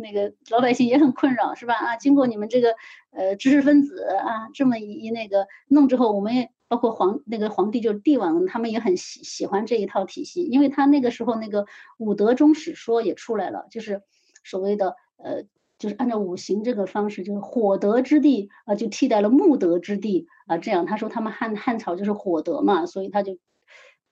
[0.00, 1.74] 那个老百姓也很困扰，是吧？
[1.74, 2.74] 啊，经过你们这个
[3.10, 6.50] 呃知识分子啊这么一那个弄之后，我们也。
[6.68, 11.66] 包括皇那个皇帝就是帝王，他们也很喜喜欢这一套体系，因为他那个时候那个
[11.98, 14.00] 五德中史说也出来了，就是
[14.42, 15.44] 所谓的呃，
[15.82, 23.36] 就是按照五行这个方式，就是火德之地啊，就替代了木德之地啊，这样他说他们汉汉朝就是火德嘛，所以他就，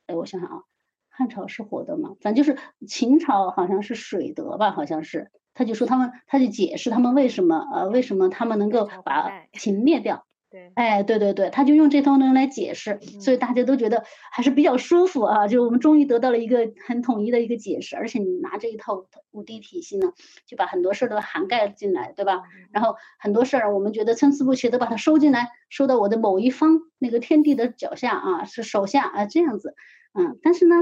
[0.08, 0.62] 哎，我想想啊，
[1.08, 10.26] 汉朝是火德嘛，反正就是秦朝好像是水德吧，好像是，他就说他们，他就解释他们为什么呃为什么他们能够把秦灭掉。
[10.50, 15.46] 对，哎，对对对，他就用这套东来解释，所以大家都觉得还是比较舒服啊。
[15.46, 20.12] 就我们终于得到了一个很统一的一个解释，而且你拿这一套五帝体系呢，
[20.46, 22.42] 就把很多事儿都涵盖进来，对吧？
[22.72, 29.76] 然后很多事儿我们觉得参差不齐，都把它收进来，收到我的某一方那个天地的脚下啊，是手下啊这样子，
[30.14, 30.74] 嗯，但是呢，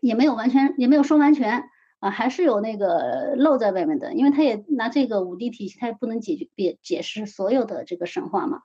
[0.00, 1.64] 也没有完全，也没有说完全。
[2.04, 8.60] 啊，还是有那个漏在外面的，因为他也拿这个五帝体系，他也不能解决、解解释所有的这个神话嘛。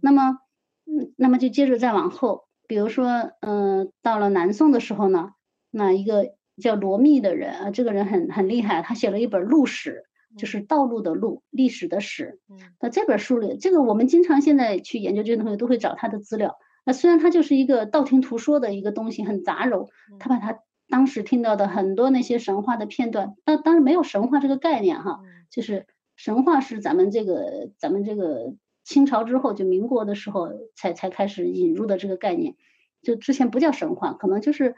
[0.00, 0.38] 那么，
[0.86, 5.30] 嗯，那么就接着再往后，比如说，嗯，到了南宋的时候呢，
[5.70, 10.02] 那一个叫罗密的人啊，这个人很很厉害，他写了一本路史，
[10.36, 12.40] 就是道路的路，历史的史。
[12.80, 16.56] 那这本书里，这个我们经常现在去研究这些东西，都会找他的资料。
[16.84, 19.86] 那虽然他就是一个道听途说的一个东西，很杂糅，
[20.18, 20.58] 他把它。
[20.90, 32.56] 当时听到的很多那些神话的片段，当当然没有神话这个概念哈，就是神话是咱们这个咱们这个清朝之后就民国的时候才才开始引入的这个概念，
[33.02, 34.74] 就之前不叫神话，可能就是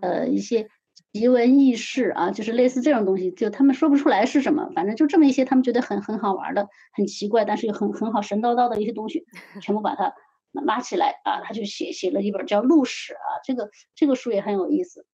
[0.00, 0.68] 呃一些
[1.12, 9.24] 奇闻异事啊，就是类似这种东西，就他们说不出来是什么，反正就这么一些他们觉得很很好玩的、很奇怪，但是又很很好神叨叨的一些东西，
[9.60, 10.14] 全部把它
[10.52, 15.04] 拉起来啊，他就写写了一本叫《录史》啊，这个这个书也很有意思。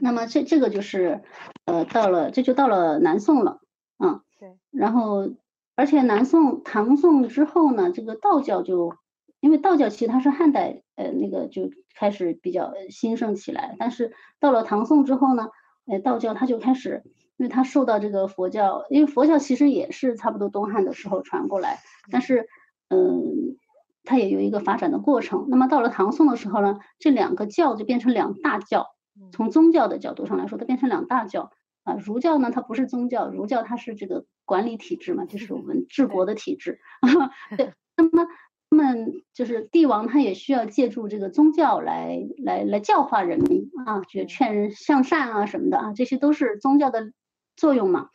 [0.00, 1.22] 那么这这个就是，
[1.64, 3.60] 呃，到了这就到了南宋了，
[3.96, 5.30] 啊，对，然后
[5.74, 8.94] 而且南宋、唐宋之后呢，这个道教就，
[9.40, 15.48] 因为道教其实它是汉代，呃，那个就开始比较兴盛起来，但是到了唐宋之后呢，
[15.86, 17.02] 呃，道教它就开始，
[17.38, 21.78] 因为它受到这个佛教，因为佛教其实也是差不多东汉的时候传过来，
[22.10, 22.46] 但是，
[22.90, 23.56] 嗯，
[24.04, 25.46] 它也有一个发展的过程。
[25.48, 28.88] 那么到了唐宋的时候呢，这两个教就变成两大教。
[29.32, 31.52] 从宗教的角度上来说，它变成两大教
[31.84, 31.94] 啊。
[31.94, 36.80] 儒教呢，它不是宗教，儒教它是这个管理体制嘛，就是我们治国的体制。
[37.56, 38.26] 对，那么
[38.70, 47.12] 他们就是帝王，他也需要借助这个宗教来来来教化人民啊，就劝人向善啊什么的啊，这些都是宗教的
[47.56, 48.10] 作用嘛。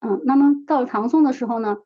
[0.00, 1.78] 嗯，那么到了唐宋的时候呢，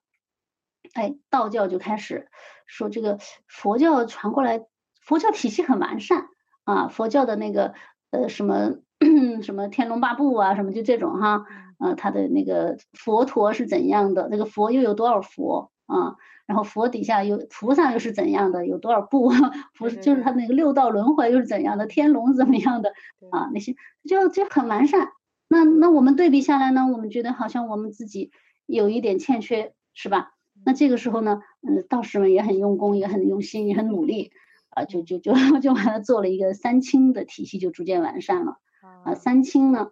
[0.94, 2.28] 哎，道教就开始
[2.66, 4.64] 说这个佛教传过来，
[5.02, 6.26] 佛教体系很完善
[6.64, 7.74] 啊，佛教的那个。
[8.10, 8.76] 呃，什么
[9.42, 11.44] 什么天龙八部啊，什么就这种哈，
[11.78, 14.28] 呃，他的那个佛陀是怎样的？
[14.30, 16.16] 那个佛又有多少佛啊？
[16.46, 18.66] 然后佛底下有菩萨又是怎样的？
[18.66, 19.30] 有多少部？
[19.74, 21.86] 佛就是他那个六道轮回又是怎样的？
[21.86, 22.92] 天龙怎么样的
[23.30, 23.50] 啊？
[23.52, 23.74] 那些
[24.08, 25.08] 就就很完善。
[25.48, 28.30] 那那我们对比下来呢，我们觉得好像我们自己
[28.66, 30.32] 有一点欠缺，是吧？
[30.64, 34.32] 那这个时候呢，嗯，道士们也很用功，也很用心，也很努力。
[34.76, 38.58] 啊，就就就就把它做了一个三清的体系，就逐渐完善了。
[39.04, 39.90] 啊，三清呢，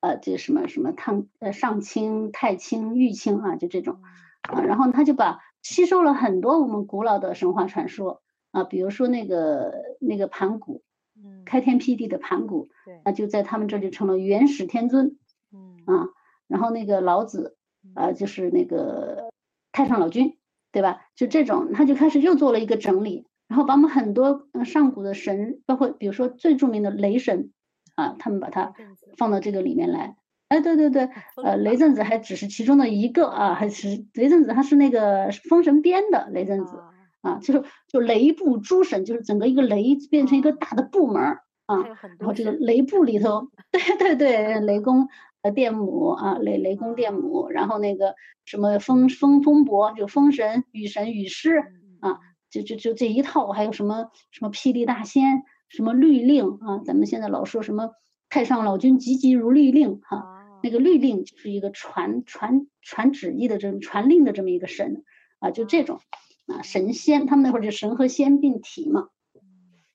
[0.00, 4.00] 呃，这什么什么汤呃上清、太清、玉清啊，就这种。
[4.42, 10.82] 啊，然后他就把吸收了很多我们古老的神话传说啊，比如说那个那个盘古，
[11.16, 15.16] 嗯，开天辟地的盘古，对，那就在他们这就成了元始天尊。
[15.52, 16.08] 嗯啊，
[16.48, 17.56] 然后那个老子，
[17.94, 19.30] 啊，就是那个
[19.70, 20.36] 太上老君，
[20.72, 21.06] 对吧？
[21.14, 23.28] 就这种，他就开始又做了一个整理。
[23.54, 27.52] 然后把我们很多上古的神，包括比如说最著名的雷神
[27.94, 28.74] 啊，他们把它
[29.16, 30.16] 放到这个里面来。
[30.48, 31.08] 哎，对对对，
[31.40, 36.78] 呃，雷震子还只是其中的一个啊，还是雷震子他是那个封神编的雷震子
[37.22, 40.50] 啊，就是就雷部诸神，就是整个一个雷变成一个。
[40.50, 41.22] 大的部门
[41.66, 41.76] 啊，
[42.18, 45.06] 然后这个雷部里头， 对对对， 雷公
[45.42, 51.58] 呃电母啊，雷雷公电母，然后那个什么风风风伯就风神、雨神、雨师
[52.00, 52.18] 啊，
[52.62, 57.90] 就就就这一套，还有什么什么霹雳大仙，什么律令啊，咱们现在老说什么
[58.28, 60.24] 太上老君急急如律令哈，
[60.62, 65.02] 那个律令就是一个传传传旨意的这种传令的这么一个神
[65.40, 66.00] 啊，就这种
[66.46, 69.08] 啊神仙，他们那会儿就神和仙并提嘛。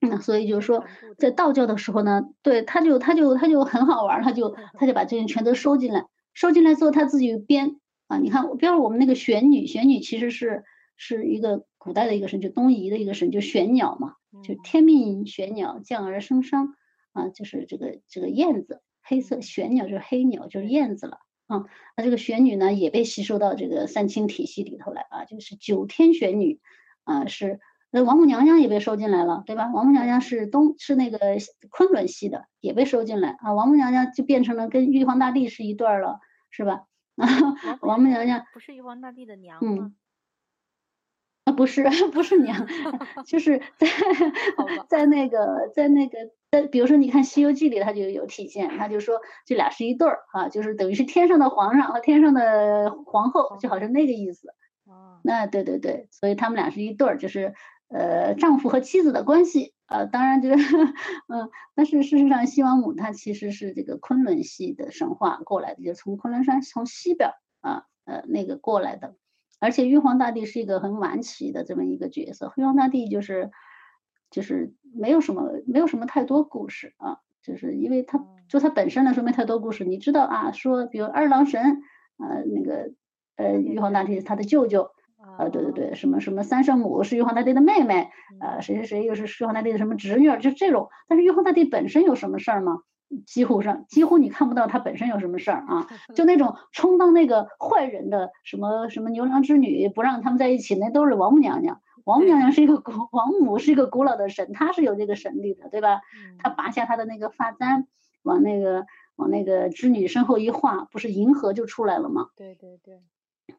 [0.01, 0.85] 那所以就是说，
[1.17, 7.75] 在道教的时候呢，对他就他就他就很好玩，他就 他就把这些全都收进来，收进来之后他自己编
[8.07, 8.17] 啊。
[8.17, 10.63] 你看，比如我们那个玄女，玄女其实是
[10.95, 14.13] 是一个古代的一个神，就东夷的一个神，就玄鸟嘛，
[14.43, 16.75] 就天命玄鸟降而生商
[17.13, 21.65] 啊，就是这个这个燕子，黑色玄鸟就是黑鸟，就是燕子了啊。
[21.97, 26.59] 那这个玄女呢，也被吸收到这个三清体系里头来啊，就是九天玄女
[27.05, 27.59] 啊是。
[27.91, 29.71] 那王母娘娘也被收进来了，对吧？
[29.73, 31.17] 王母娘娘是东是那个
[31.71, 33.53] 昆仑系的，也被收进来啊。
[33.53, 36.19] 王母娘娘就变成了跟玉皇大帝是一对儿了，
[36.51, 36.83] 是吧？
[37.15, 37.25] 啊
[37.81, 39.91] 王母娘娘不是玉皇大帝的娘吗？
[41.49, 42.67] 啊，不是， 不是娘，
[43.25, 43.87] 就是在
[44.87, 46.17] 在那个在那个
[46.51, 54.49] 在，比如说你看《西游记》里，它就有体现，他就说这俩是一对儿啊，就是等于是天上的皇上和天上的皇后，就好像那个意思。
[54.85, 57.53] 哦，那对对对，所以他们俩是一对儿，就是。
[57.91, 60.77] 呃，丈夫和妻子的关系，呃，当然就是，
[61.27, 67.31] 嗯，但是事实上，西王母她其实是这个昆仑系的神话过来的，就从昆仑山从西边
[67.61, 69.15] 啊，呃，那个过来的。
[69.59, 73.51] 而且玉皇大帝是一个很晚起的这么一个角色，玉皇大帝就是，
[74.31, 79.85] 就是没有什么没有什么太多故事啊，就是因为他就他本身来说没太多故事。
[79.85, 81.81] 你知道啊，说比如二郎神，
[82.17, 82.91] 呃，那个
[83.35, 84.91] 呃，玉皇大帝是他的舅舅。
[85.37, 90.89] 呃，对对对，什么什么三圣母是玉皇大帝的妹妹，呃，谁谁谁又是玉皇大帝的什么侄女，就这种。
[91.09, 92.79] 但是玉皇大帝本身有什么事儿吗？
[93.25, 101.81] 几乎上几乎你看不到他本身有什么事儿啊， 就那种充当那个坏人的什么什么牛郎织女，不让他们在一起，那都是王母娘娘。
[102.05, 106.01] 王母娘娘是一个古王母是一个古老的神，她是有这个神力的，对吧？
[106.39, 107.87] 她拔下她的那个发簪，
[108.23, 112.27] 往那个往那个织女身后一画，不是银河就出来了吗？
[112.35, 113.01] 对对对。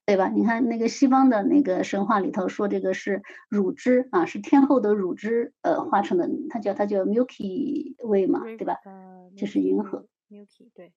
[0.07, 0.29] 对吧？
[0.29, 8.77] 你看那个西方的那个神话里头说这个是乳汁啊，是天后的乳汁呃化成的，它叫它叫 Milky Way 嘛，对吧？
[9.37, 10.07] 就是银河。
[10.29, 10.93] Milky 对，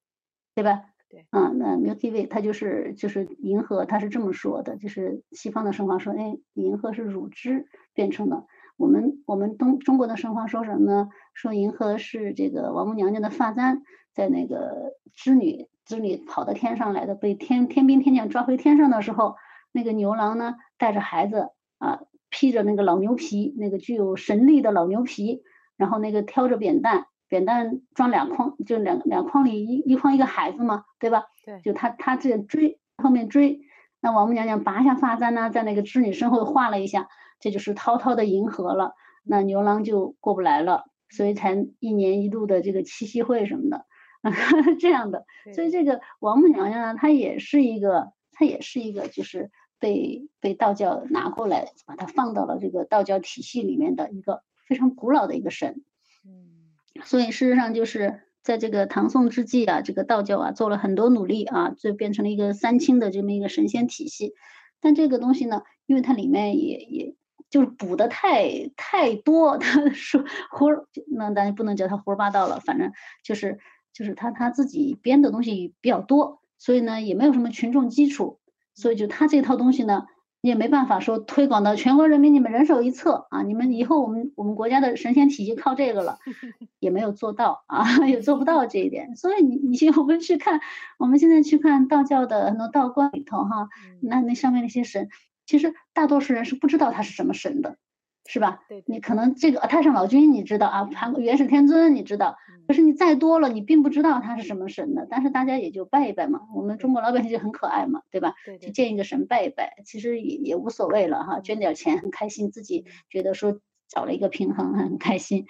[0.54, 0.82] 对吧？
[1.08, 1.26] 对。
[1.30, 8.46] 啊，那 Milky Way 它就是就是银河，它是这么说的，就是西方的神话说，哎，银河是乳汁变成的。
[8.76, 11.08] 我们我们东中国的神话说什么呢？
[11.32, 15.68] 说银河是这个王母娘娘的发簪，在那个织女。
[15.84, 19.36] 织女跑到天上来的，被天天兵天将抓回天上的时候，
[19.72, 25.42] 那个牛郎呢带着孩子啊，披着那个老牛皮，那个具有神力的老牛皮，
[25.76, 31.24] 然后那个挑着扁担，扁担装两筐，就两两筐里一一筐一个孩子嘛，对吧？
[31.44, 33.60] 对，就他他这追后面追，
[34.00, 37.08] 那王母娘娘拔下发簪呢，在那个织女身后画了一下，
[37.40, 43.84] 这就是滔滔的银河了，那牛郎就过不来了，所以才一年一度的这个七夕会什么的。
[44.80, 55.82] 这样的，所以这个王母娘娘呢，她也是一个，她也是一个，就是被被道教拿过来，把它放到了这个道教体系里面的一个非常古老的一个神。
[56.24, 56.72] 嗯，
[57.04, 64.32] 所以事实上就是在这个唐宋之际啊，这个道教啊做了很多努力啊，就变成了一个三清的这么一个神仙体系。
[64.80, 67.14] 但这个东西呢，因为它里面也也
[67.50, 70.66] 就是补的太太多， 他说胡
[71.14, 72.90] 那咱不能叫他胡说八道了，反正
[73.22, 73.58] 就是。
[73.94, 78.40] 就是他他自己编的东西比较多，所以呢也没有什么群众基础，
[78.74, 80.06] 所以就他这套东西呢，
[80.40, 86.18] 你也没办法说推广到全国人民，你们人手一册啊，你们以后我们我们国家的神仙体系靠这个了，
[86.80, 89.14] 也没有做到啊， 也做不到这一点。
[89.14, 90.60] 所以你你去我们去看，
[90.98, 93.68] 我们现在去看道教的很多道观里头哈，
[94.02, 95.08] 那那上面那些神，
[95.46, 97.78] 其实大多数人是不知道他是什么神的。
[98.26, 98.62] 是吧？
[98.68, 105.06] 对，你可能这个太上老君你知道啊，盘元始天尊你知道，可是你再多了，你并不知道他是什么神的。
[105.10, 108.34] 但是大家也就拜一拜嘛，我们中国老百姓就很可爱嘛，对吧？
[108.46, 115.44] 对，就见一个神拜一拜，其实也也无所谓了哈，捐点钱很开心，自己觉得说找了一个平衡很开心。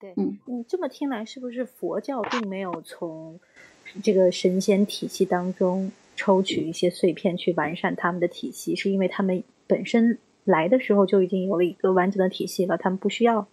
[0.00, 3.38] 对， 嗯，你这么听来，是不是佛教并没有从
[4.02, 10.18] 这个神仙体系当中抽取一些碎片去完善他们的体系，是因为他们本身？
[10.44, 13.48] 来的时候就已经有了一个完整的体系了，他们不需要，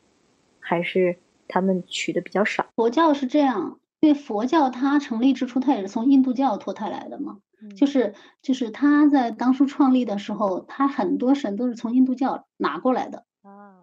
[0.60, 1.18] 还是
[1.48, 2.68] 他们取的比较少？
[2.76, 7.40] 佛教是这样，因为佛教它成立之初，它也是从印度教脱胎来的嘛，
[7.76, 13.26] 就是就是他在当初创立的时候，他很多神都是从印度教拿过来的。
[13.42, 13.78] 啊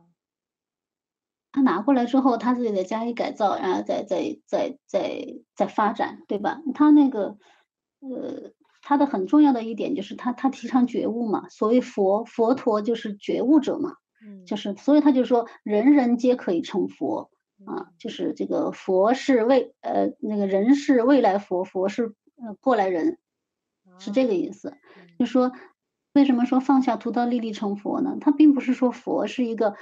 [1.50, 6.60] 他拿过来之后，他自己再加以改造，然后再再再再再发展，对吧？
[6.74, 7.38] 他那个
[8.00, 8.52] 呃，
[8.88, 17.30] 他的很重要的一点就是他他提倡觉悟嘛，所谓佛佛陀就是觉悟者嘛，嗯，就是所以他就说人人皆可以成佛
[17.66, 23.18] 啊，就是这个佛是未呃那个人是未来佛，佛是呃过来人，
[23.98, 24.74] 是这个意思，
[25.18, 25.52] 就说。
[26.14, 28.16] 为什么说放下屠刀立地成佛呢？
[28.20, 29.76] 他并不是说佛是一个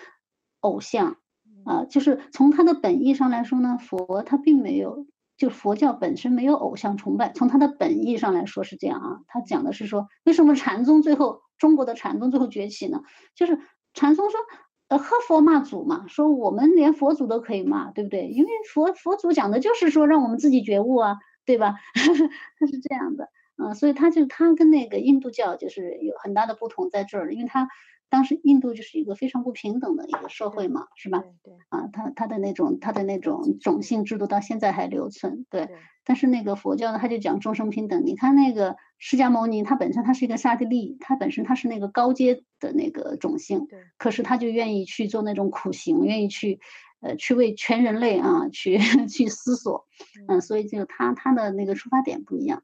[0.60, 1.16] 偶像
[1.64, 7.32] 啊，就是从他的本意上来说呢，佛他并没有，就佛教本身没有偶像崇拜。
[7.32, 13.02] 从它的本意上来说是这样啊，他讲的是说，为什么禅宗最后中国的禅宗最后崛起呢？
[13.34, 13.58] 就是
[13.94, 14.40] 禅宗说，
[14.88, 18.28] 呃，喝佛骂祖嘛，说我们连佛祖都可以骂，对不对？
[18.28, 21.74] 因为佛佛祖讲的就是说让我们自己觉悟啊，对吧？
[21.94, 22.02] 他
[22.66, 23.28] 是这样的。
[23.58, 27.68] 嗯，所以他就他跟那个印度教就是有很大的不同在这儿，因为他
[28.08, 31.24] 当时印度就是一个非常不平等的一个社会嘛，是吧？
[31.42, 31.54] 对。
[31.70, 35.68] 啊，他他的那种他的那种种姓制度到现在还留存，对。
[36.04, 38.04] 但是那个佛教呢，他就讲众生平等。
[38.06, 43.80] 你看那个释迦牟尼，他本身他是一个刹帝利，他本身他是那个高阶的那个种姓，对。
[43.98, 46.60] 可是他就愿意去做那种苦行，愿意去
[47.00, 48.78] 呃去为全人类啊去
[49.08, 49.86] 去思索，
[50.28, 52.62] 嗯，所以就他他的那个出发点不一样。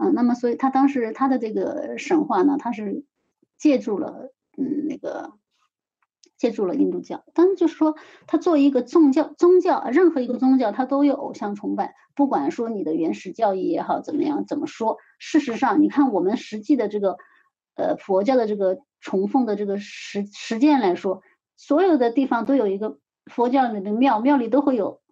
[0.00, 3.04] 嗯，那么所以他当时他的这个神话呢，他是
[3.58, 5.34] 借助了嗯那个
[6.38, 7.96] 借助了印度教，当然就是说
[8.26, 17.18] 他作为一个宗教宗教，任何一个宗教它都有偶像崇拜，不管说你的原始教义也好怎么样怎么说，事实上你看我们实际的这个
[17.74, 21.20] 呃佛教的这个崇奉的这个实实践来说，
[21.58, 25.02] 所有的地方都有一个佛教里的庙，庙里都会有，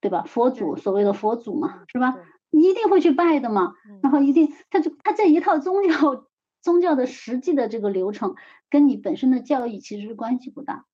[0.00, 0.22] 对吧？
[0.28, 2.14] 佛祖所谓的佛祖嘛，是吧？
[2.50, 6.26] 一定会去拜的嘛，然后一定，他就他这一套宗教
[6.62, 8.34] 宗教的实际的这个流程，
[8.70, 10.84] 跟你本身的教义其实是关系不大。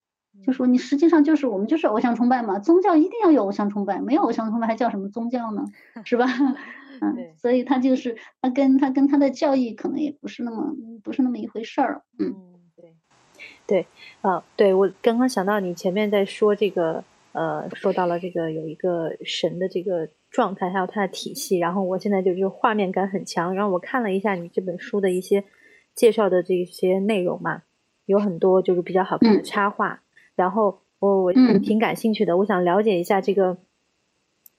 [0.44, 5.64] 就说你实际上就是我们就是偶像崇拜嘛，宗教一定要有偶像崇拜，没有偶像崇拜还叫什么宗教呢？
[6.04, 6.26] 是吧？
[7.00, 10.74] 嗯，所以他就是他跟他跟他的教义可能也不是那么
[11.04, 12.02] 不是那么一回事儿。
[12.18, 12.34] 嗯，
[12.76, 12.94] 对，
[13.66, 13.86] 对，
[14.22, 20.08] 啊，对我刚刚想到你前面在说这个，呃，说到了这个有一个神的这个。
[20.34, 23.54] 状态还有它的体系，然后我现在就是画面感很强。
[23.54, 25.44] 然后我看了一下你这本书的一些
[25.94, 27.62] 介绍的这些内容嘛，
[28.04, 30.02] 有很多就是比较好看的插画。
[30.34, 33.58] 然后我我挺感兴趣的，我想了解一下这个，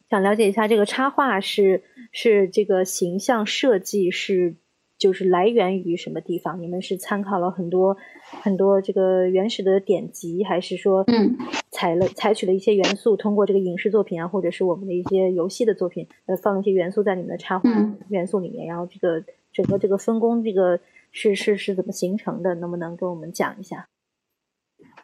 [0.09, 4.55] 想了解一下这个插画是是这个形象设计是。
[4.97, 6.61] 就是来源于什么地方？
[6.61, 7.97] 你们是参考了很多
[8.43, 11.37] 很多这个原始的典籍，还是说，嗯，
[11.71, 17.69] 采了采取了一些元素，通过这个影视作品啊，或者是我们的一些游戏的作品，呃，放一些元素在你们的插画
[18.09, 20.79] 元素里面，然后这个整个这个分工，这个
[21.11, 22.55] 是是是怎么形成的？
[22.55, 23.87] 能不能跟我们讲一下？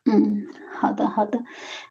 [0.06, 1.44] 嗯，好的好的，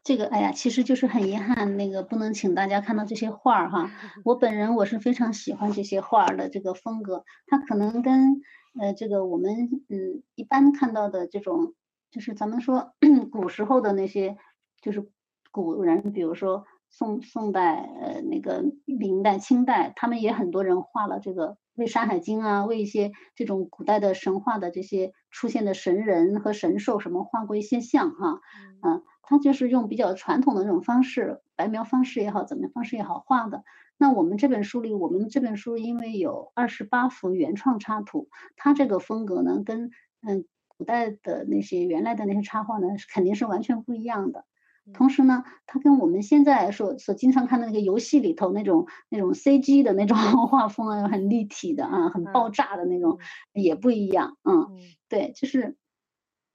[0.03, 3.89] 这个哎呀，其实就是很遗憾，那个不能请大家看到这些画儿哈。
[4.25, 8.41] 我本人我是非常喜欢这些画儿的这个风格，它可能跟
[8.81, 9.53] 呃这个我们
[9.89, 11.75] 嗯一般看到的这种，
[12.11, 12.95] 就是咱们说
[13.31, 14.37] 古时候的那些，
[14.83, 15.09] 就是
[15.53, 21.59] 古人，比如说宋宋代呃那个明代清代，他们也很多人画了这个。
[21.77, 28.41] 为《山海经》啊，为一些这种古代的神话的这些出现的神人和神兽什么画过一些像哈，
[28.83, 33.65] 嗯，他就是用比较传统的那种方式，白描方式也好，怎么样方式也好画的。
[33.97, 39.91] 那我们这本书里，我们这本书因为有二十八幅原创插图，它这个风格呢，跟
[40.23, 44.47] 嗯古代的那些原来的那些插画呢，肯定是完全不一样的。
[44.93, 50.17] 同时呢，它跟我们现在所所经常看的那个游戏里头那种那种 CG 的那种
[50.49, 53.19] 画风啊，很立体的啊，很爆炸的那种
[53.53, 54.37] 也不一样。
[54.43, 54.69] 嗯，
[55.09, 55.77] 对，就是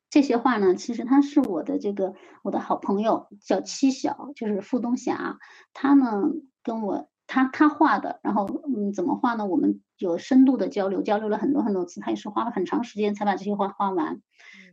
[0.10, 2.14] 这些画呢，其实他是我的这个
[2.44, 5.38] 我的好朋友叫七小，就是付东霞，
[5.74, 6.24] 他呢
[6.64, 8.46] 跟我他他画的，然后
[8.76, 9.46] 嗯怎么画呢？
[9.46, 14.22] 我们有深度的交流，交流了很多很多次，他也是花了很长时间才把这些画画完。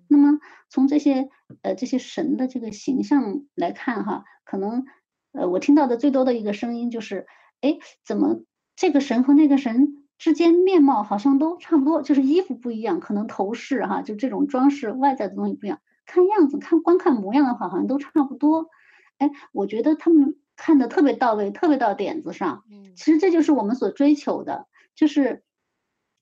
[0.08, 0.38] 那么
[0.68, 1.28] 从这些
[1.62, 4.84] 呃这些神的这个形象来看哈，可能
[5.32, 7.26] 呃我听到的最多的一个声音就是，
[7.60, 8.42] 哎，怎么
[8.76, 18.68] 这个神和那个神之间面貌好像都差不多，就是衣服不一样，可能头饰哈，就这种装饰外在的东西不一样，看样子看光看模样的话好像都差不多。
[19.18, 22.64] 哎，我觉得他们看的特别到位，特别到点子上。
[22.70, 25.42] 嗯，其实这就是我们所追求的，就是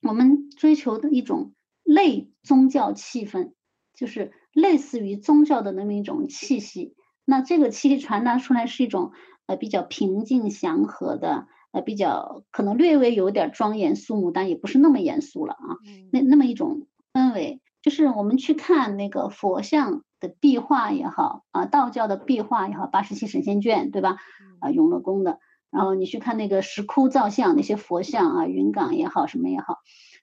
[0.03, 3.53] 我们追求的一种类宗教气氛。
[4.01, 6.94] 就是类似于宗教的那么一种气息，
[7.26, 9.12] 那这个气息传达出来是一种
[9.44, 15.76] 呃比较平静祥和的，呃比较可能略微有点庄严肃穆，但也不是那么严肃了啊。
[16.12, 24.16] 那那么一种氛围，就是我们去看那个佛像的壁画也好啊，道教的壁画也好，八十七神仙卷对吧？
[24.61, 25.38] 啊，永乐宫的，
[25.70, 29.76] 然后你去看那个石窟造像那些佛像啊，云冈也好什么也好，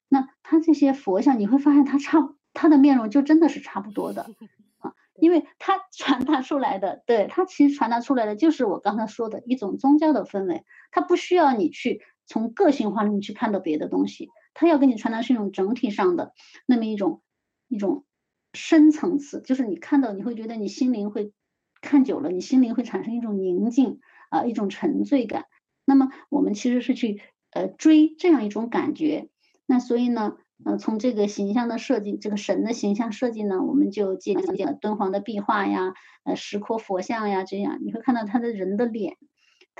[0.09, 4.23] 那他这些佛像你会发现他差他的面容就真的是差不多的
[4.81, 14.29] 啊，因为他 传达出来的，对他其实传达出来的就是我刚才说的一种宗教的氛围，他不需要你去从个性化里面去看到别的东西。
[14.53, 16.33] 他要给你传达是一种整体上的
[16.65, 17.21] 那么一种
[17.67, 18.05] 一种
[18.53, 21.31] 深层次，就是你看到你会觉得你心灵会
[21.79, 23.99] 看久了，你心灵会产生一种宁静
[24.31, 25.45] 啊，一种沉醉感。
[25.85, 29.29] 那么我们其实是去呃追这样一种感觉。
[29.67, 35.93] 那所以呢，呃，从这个形象的设计，这个神的形象设计呢，我们就借鉴敦煌的壁画呀，
[36.23, 39.17] 呃，石窟佛像呀，这样你会看到他的人的脸。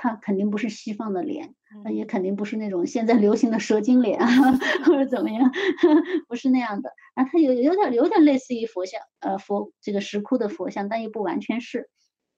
[0.00, 4.28] 他肯定不是西方的脸，那也肯定不是那种现在流行的蛇精脸啊，
[4.86, 5.50] 或者怎么样，
[6.28, 6.90] 不是那样的。
[7.14, 11.90] 啊，他有有点有点类似于佛像，呃，佛这个石窟的佛像，但又不完全是。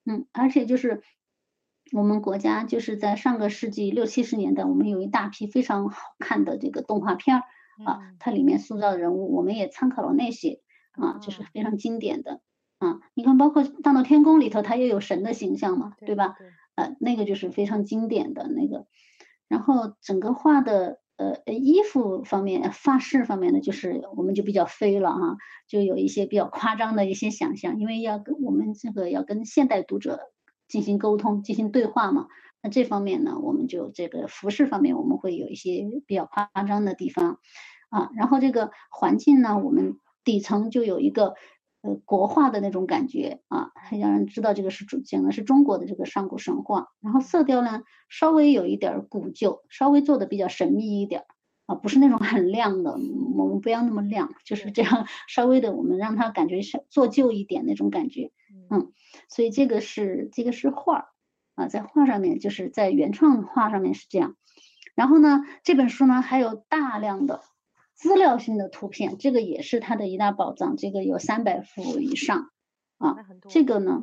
[0.07, 1.03] 嗯，而且就是
[1.93, 7.43] 我们国家就是在上个世纪六七十年代，我们有一大批非常好看的这个动画片儿
[7.85, 10.61] 啊，它里面塑造的人物，我们也参考了那些
[10.93, 12.41] 啊，就是非常经典的
[12.79, 13.01] 啊。
[13.15, 16.37] 你看，包括《大闹天宫》里头，它也有神的形象嘛，对吧？
[16.77, 18.87] 呃，那个就是非常经典的那个，
[19.49, 25.37] 然后整个画的呃衣服方面、发饰方面呢，就是我们就比较飞了哈，
[25.69, 30.21] 就有一些比较夸张的一些想象，因为要跟我们这个要跟现代读者
[30.69, 32.29] 进行沟通、进行对话嘛，
[32.63, 37.41] 那这方面呢，我们就这个服饰方面我们会有一些比较夸张的地方
[37.91, 41.35] 啊，然后这个环境呢，我们底层就有一个。
[41.83, 46.89] 呃，国画的那种感觉啊，还让人知道这个是主讲的是中国的这个上古神话。
[47.01, 51.25] 然后色调呢，稍微有一点古旧，稍微做的比较神秘一点
[51.65, 52.99] 啊，不是那种很亮的，
[53.35, 58.31] 我们不要那么亮，就是这样稍微的，我们让它感觉是做旧一点那种感觉。
[58.69, 58.93] 嗯，
[59.31, 61.07] 所以这个是这个是画
[61.55, 64.37] 啊，在画上面就是在原创画上面是这样。
[64.95, 67.41] 然后呢，这本书呢还有大量的。
[68.01, 70.79] 资料性的图片，这个也是它的一大宝藏。
[70.79, 72.51] 这个有三百幅以上
[72.97, 73.15] 啊，
[73.51, 74.01] 这个呢，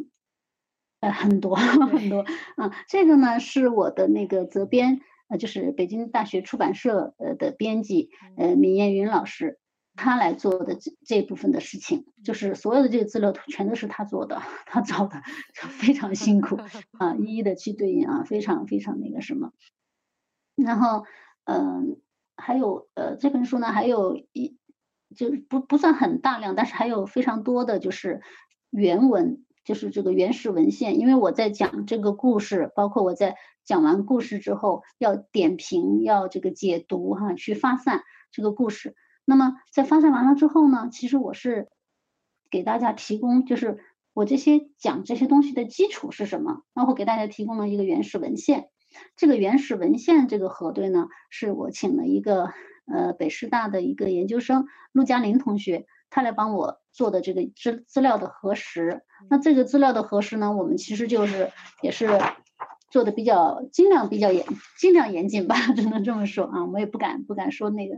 [0.99, 2.23] 呃，很多很多
[2.57, 2.71] 啊。
[2.87, 9.57] 这个呢是我的那个责编，呃，就是北京大学出版社呃的编辑，呃，闵艳云老师，
[9.95, 16.55] 他来做的这这部分的事情，就是所有的这个资料图全都是他做的，他找的非常辛苦
[16.99, 19.53] 啊，一一的去对应啊，非常非常那个什么。
[20.55, 21.03] 然后，
[21.45, 21.99] 嗯。
[22.37, 24.57] 还有呃这本书呢，还有一
[25.15, 28.21] 就是不不算很大量，但是还有非常多的就是
[28.69, 30.99] 原文，就是这个原始文献。
[30.99, 33.35] 因为我在讲这个故事，包括我在
[33.65, 38.95] 讲完故事之后要点评，要这个解读哈，去发散这个故事。
[39.25, 41.67] 那么在发散完了之后呢，其实我是
[42.49, 43.79] 给大家提供，就是
[44.13, 48.69] 我这些讲这些东西的基础是什么，然后给大家提供了一个原始文献。
[49.15, 52.51] 这个原始文献这个核对呢，是我请了一个
[52.85, 59.03] 呃北师大的一个研究生陆嘉林同学，他来帮我做的这个资资料的核实。
[59.29, 62.07] 那这个资料的核实呢，我们其实就是也是
[62.89, 64.45] 做的比较尽量比较严
[64.77, 67.95] 尽量严谨吧，只能这么说啊，我也不敢不敢说那个。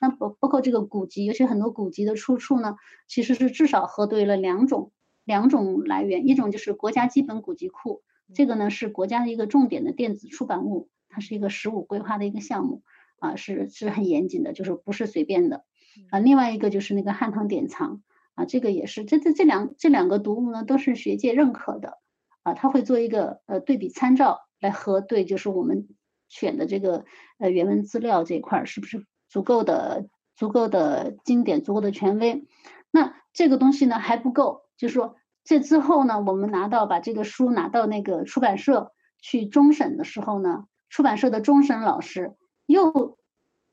[0.00, 2.76] 那包包括这个古籍，尤其很多古籍的出处呢，
[3.06, 4.92] 其实是至少核对了两种
[5.24, 8.02] 两种来源，一种就是国家基本古籍库。
[8.34, 12.82] 这个呢是国家的一个重点的电子出版物，它是一个“十五”规划的一个项目
[13.18, 15.64] 啊，是是很严谨的，就是不是随便的
[16.10, 16.18] 啊。
[16.18, 18.02] 另外一个就是那个汉唐典藏
[18.34, 21.98] 啊，这个也是这这这两这两个读物呢都是学界认可的
[22.42, 25.88] 啊，他会做一个呃对比参照来核对，就是我们
[26.28, 27.04] 选的这个
[27.38, 32.46] 呃原文资料这一块是不是足够的足够的经典，足够的权威。
[32.90, 35.16] 那这个东西呢还不够，就是说。
[35.44, 42.34] 这之后呢，我们拿到把这个书拿到那个出版社去终审的时候呢，出版社的终审老师
[42.66, 43.18] 又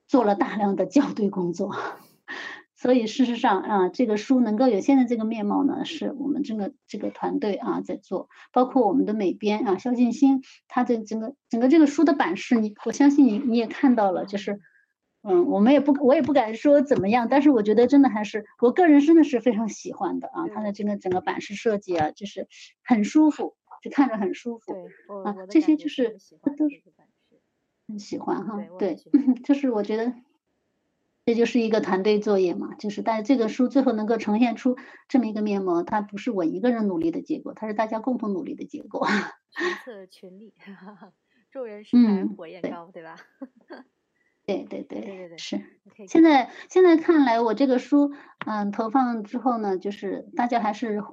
[0.07, 1.75] 做了大量的校对工作，
[2.75, 14.59] 所以事实上啊，这个书能够有现在这个面貌呢，是我们这个这个团队啊在做，包括我们的美编啊肖静新，他的整个整个这个书的版式，你我相信你你也看到了，就是。
[15.29, 22.47] 嗯，我们也不，我也不敢说怎么样，但是我觉得真的还是，我个人真的是非常喜欢的啊，它的这个整个版式设计啊，就是
[22.81, 24.73] 很舒服，就看着很舒服。
[24.73, 26.17] 对，啊，这些就是
[26.57, 26.81] 都是
[27.87, 28.95] 很喜欢哈，对，
[29.43, 30.13] 就是我觉得
[31.25, 34.77] 这就是一个团队作业嘛，就是但这个书最后能够呈现出
[35.09, 39.05] 这么一个面貌，它不是我一个人努力的结果，它是大家共同努力的结果。
[39.51, 40.53] 群策群力，
[41.51, 43.15] 众人拾柴火焰高，对吧？
[44.47, 45.61] 对对对对对对，是。
[46.07, 48.13] 现在现在看来，我这个书，
[48.45, 51.03] 嗯，投放之后呢，就是大家还是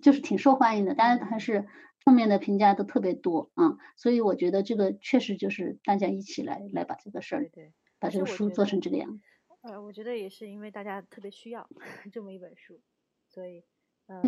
[0.00, 1.66] 就是挺受欢迎的，大家还是
[2.04, 9.24] 正面的评价都特别多啊，所以我觉得这个确实就是大家一起来来把这个事儿，对，把这个书做成这个样子。
[9.62, 11.68] 呃，我觉得也是因为大家特别需要
[12.12, 12.80] 这么一本书，
[13.26, 13.64] 所以。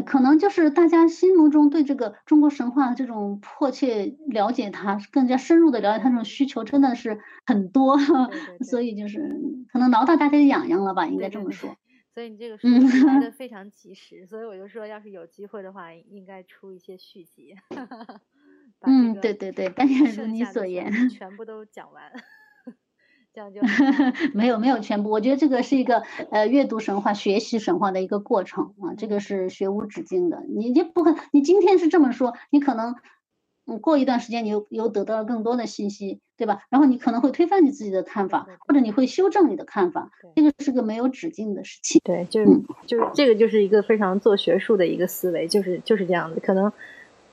[0.06, 7.98] 可能就是大家心目中对这个中国神话这种迫切了解它，更加深入的了解它这种需求真的是很多，
[8.64, 9.40] 所以就是
[9.72, 11.76] 可能挠到大家的痒痒了吧，应该这么说。
[12.14, 12.68] 所以你这个书
[13.06, 17.54] 来的非常及时，所以我就说，要是有机会的话，应该出一些续集。
[18.80, 22.12] 嗯，对对对，但愿如你所言，全部都讲完。
[23.34, 23.60] 这样就
[24.34, 30.42] 没有没有全部，我觉得这个是一个呃阅读神话、学习神话的一个过程啊，这个是学无止境的。
[30.48, 32.94] 你就不可，你今天是这么说，你可能
[33.66, 36.64] 嗯过一段时间你又又得到了更多的信息，对吧？
[36.68, 42.00] 然后你可能会推翻你自己的看法，或者你会修正你的看法，这个是个没有止境的事情。
[42.04, 46.72] 对，就是就是这个就是一个非常做学术的一个思维，就是就是这样子，可能。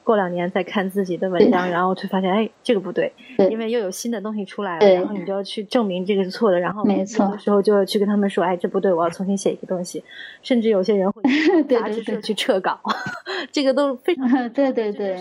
[0.09, 3.13] 过两年再看自己的文章，然后就发现，哎，这个不对，
[3.51, 7.05] 因为又有新的东西出来了，然后你就要去证明这个是错的，然后有的
[7.37, 10.03] 时候就要去跟他们说，哎，这不对，我要重新写一个东西，
[10.41, 11.21] 甚至有些人会
[11.69, 12.79] 杂志社去撤稿，
[13.53, 15.15] 这个都非常 对对对。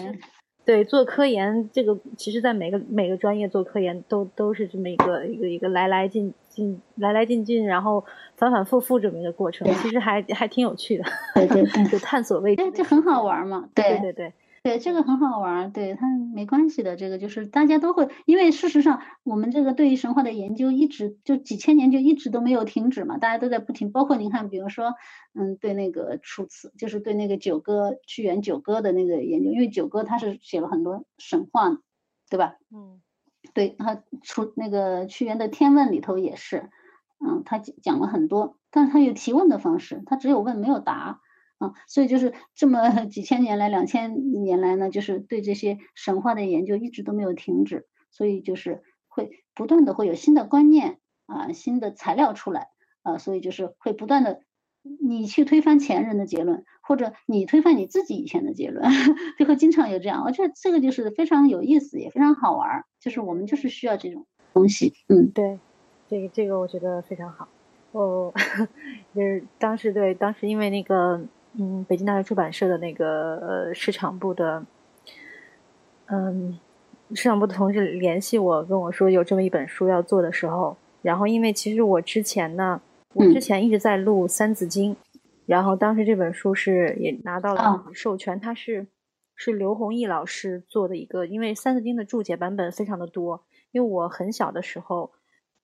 [0.64, 8.02] 对，做科研这个，其实，在每个每个专业做科研都都是这么一个一个一个来来进进来来进进，然后
[8.36, 14.32] 反反复复这么一个过程，其实还还挺有趣的，对对对，就探索未知，这很好玩嘛，对对对。
[14.68, 16.94] 对，这个很好玩，对它没关系的。
[16.94, 23.90] 这个就是大家都会，因为事实上，我们这个对于神话的研究一直就几千年就一直都没有停止嘛，大家都在不停。
[23.90, 24.92] 包括您看，比如说，
[25.32, 31.78] 嗯，对那个楚辞，就是对那个九歌屈原九歌的那个研究，因为九歌他是写了很多神话，
[32.28, 32.56] 对吧？
[32.70, 33.00] 嗯，
[33.54, 36.68] 对他楚那个屈原的《天问》里头也是，
[37.26, 41.20] 嗯，他讲了很多，但是他有提问的方式，他只有问没有答。
[41.58, 52.68] 啊，所以就是这么 几千年来、两千年来呢，就是对这些神话的研究一直都没有停止，所以就是会不断的会有新的观念啊、新的材料出来
[53.02, 54.40] 啊，所以就是会不断的
[55.00, 58.88] 你去推翻前人的结论，或者你推翻你自己以前的结论，
[59.36, 60.22] 就会经常有这样。
[60.24, 64.94] 我觉得这个就是非常有意思，也非常好玩，就是我们就是需要这种东西。
[65.08, 65.58] 嗯，对，
[66.06, 67.48] 这个这个我觉得非常好。
[67.90, 68.32] 哦，
[69.12, 71.26] 就是当时对当时因为那个。
[71.60, 74.64] 嗯，北京大学出版社的那个呃市场部的，
[76.06, 76.56] 嗯，
[77.14, 82.80] 市场部的同事联系我，跟我说有这么一本书要做的时候，然后因为其实我之前呢，
[83.12, 84.94] 我之前一直在录《三字经》，
[85.46, 88.86] 然后当时这本书是也拿到了授权，它是
[89.34, 95.10] 是刘弘毅老师做的一个，因为《三字经》的注解版本非常的多，因为我很小的时候，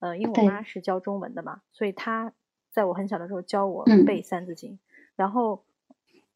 [0.00, 2.32] 呃，因为我妈是教中文的嘛，所以她
[2.72, 4.72] 在我很小的时候教我背《三字经》，
[5.14, 5.62] 然后。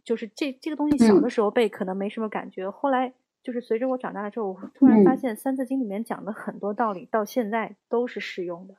[0.09, 8.75] 就是这这个东西小的时候背可能没什么感觉，后来就是随着我长大了之后，我突然发现《三字经》里面讲的很多道理到现在都是适用的。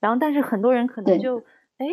[0.00, 1.44] 然后，但是很多人可能就
[1.78, 1.86] 哎，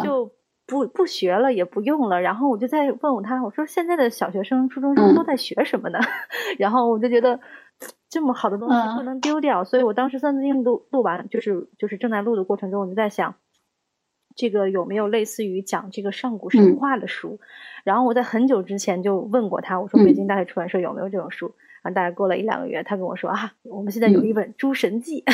[0.00, 0.30] 就
[0.64, 2.20] 不不学了，也不用了。
[2.20, 5.98] 然后我就在问我他，我说现在的小学生、初中生都在学什么呢？
[6.60, 7.40] 然后我就觉得
[8.08, 13.34] 这么好的东西不能丢掉，所以我当时《三字经》录录完，就是就是正在录的过程中，我就在想。
[14.36, 17.40] 这个有没有类似于讲这个上古神话的书？
[17.82, 21.54] 然后我在很久之前就问过他，我说北京大学出版社有没有这种书？
[21.82, 25.24] 然后大概过了一两个月，他跟我说啊，我们现在有一本《诸神记》，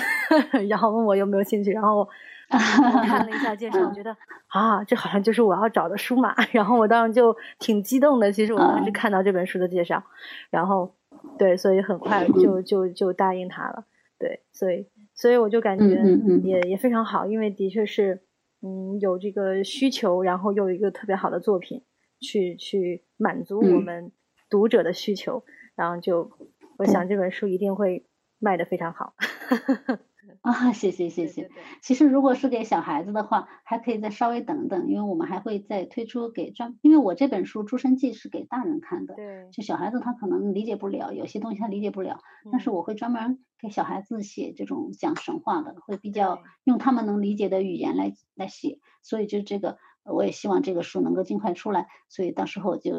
[0.69, 1.73] 然后问我有没有兴趣。
[1.73, 2.01] 然后
[2.53, 4.15] 我看了一下介绍，我觉得
[4.49, 6.35] 啊，这好像就是我要找的书嘛。
[6.53, 8.31] 然后我当时就挺激动的。
[8.31, 10.05] 其实我当时看到这本书的介绍，
[10.51, 10.95] 然后
[11.39, 13.85] 对，所以很快就就就答应他了。
[14.19, 16.03] 对，所以所以我就感觉
[16.45, 18.21] 也也非常好，因为的确是。
[18.63, 21.83] 嗯，有这个需求，然后又有一个特别好的作品，
[22.21, 24.13] 去去满足我们
[24.49, 25.45] 读者的需求，
[25.75, 26.31] 然后就
[26.79, 28.07] 我想这本书一定会
[28.39, 29.15] 卖的非常好。
[30.43, 31.49] 啊，谢谢谢谢。
[31.81, 42.19] 其实如果是给小孩子的话，还可以再稍微等等，因为我们还会再推出给专，因为我这本书《诸生记》是给大人看的，对，就小孩子他可能理解不了，有些东西他理解不了，
[42.51, 52.91] 但是我会专门给小孩子写这种讲神话的，会比较用他们能理解的语言来来写，所以就这个我也希望这个书能够尽快出来，所以到时候就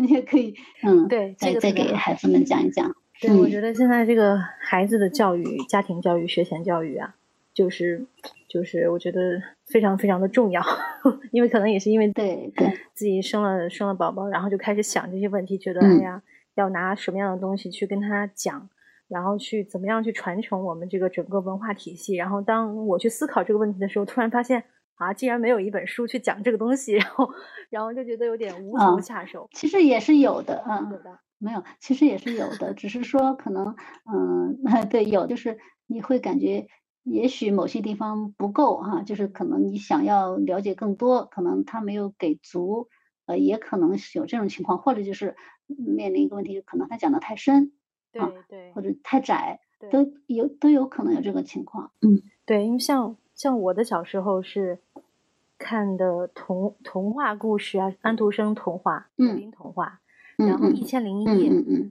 [0.00, 2.94] 你 也可以嗯，对，再再给孩子们讲一讲。
[3.20, 7.14] 对，我觉得现在这个孩子的教育、家庭教育、学前教育啊，
[7.52, 8.04] 就是
[8.48, 10.62] 就是我觉得非常非常的重要，
[11.32, 12.68] 因为可能也是因为对对。
[12.92, 16.22] 自己生了生了宝宝，然后就开始想这些问题，觉得哎呀，
[16.54, 18.68] 要拿什么样的东西去跟他讲，
[19.08, 22.14] 然后去怎么样去传承我们这个整个文化体系。
[22.14, 24.62] 然后当我去思考这个问题的时候，突然发现
[24.96, 27.28] 啊，竟然没有一本书去讲这个东西，然后
[27.70, 29.48] 然后就觉得有点无从下手。
[29.52, 33.76] 其实也是有的，嗯，有的没有，其实也是有的，只是说可能，
[34.12, 36.66] 嗯， 对，有就是你会感觉。
[37.02, 42.88] 也许某些地方不够哈，就是可能你想要了解更多，可能他没有给足，
[43.26, 47.72] 呃，也可能是有这种情况，或者就是面临一个问题，可能他讲的太深，
[48.10, 49.60] 对对，或者太窄，
[49.92, 51.92] 都有都有可能有这个情况。
[52.00, 54.78] 嗯，对，因为像像我的小时候是
[55.58, 60.00] 看的童童话故事啊，安徒生童话、格林童话，
[60.36, 61.50] 然后《一千零一夜》，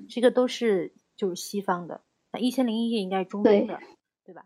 [0.10, 3.80] 这个都是就是西方的，那《一千零一夜》应该是中东的。
[4.26, 4.46] 对吧？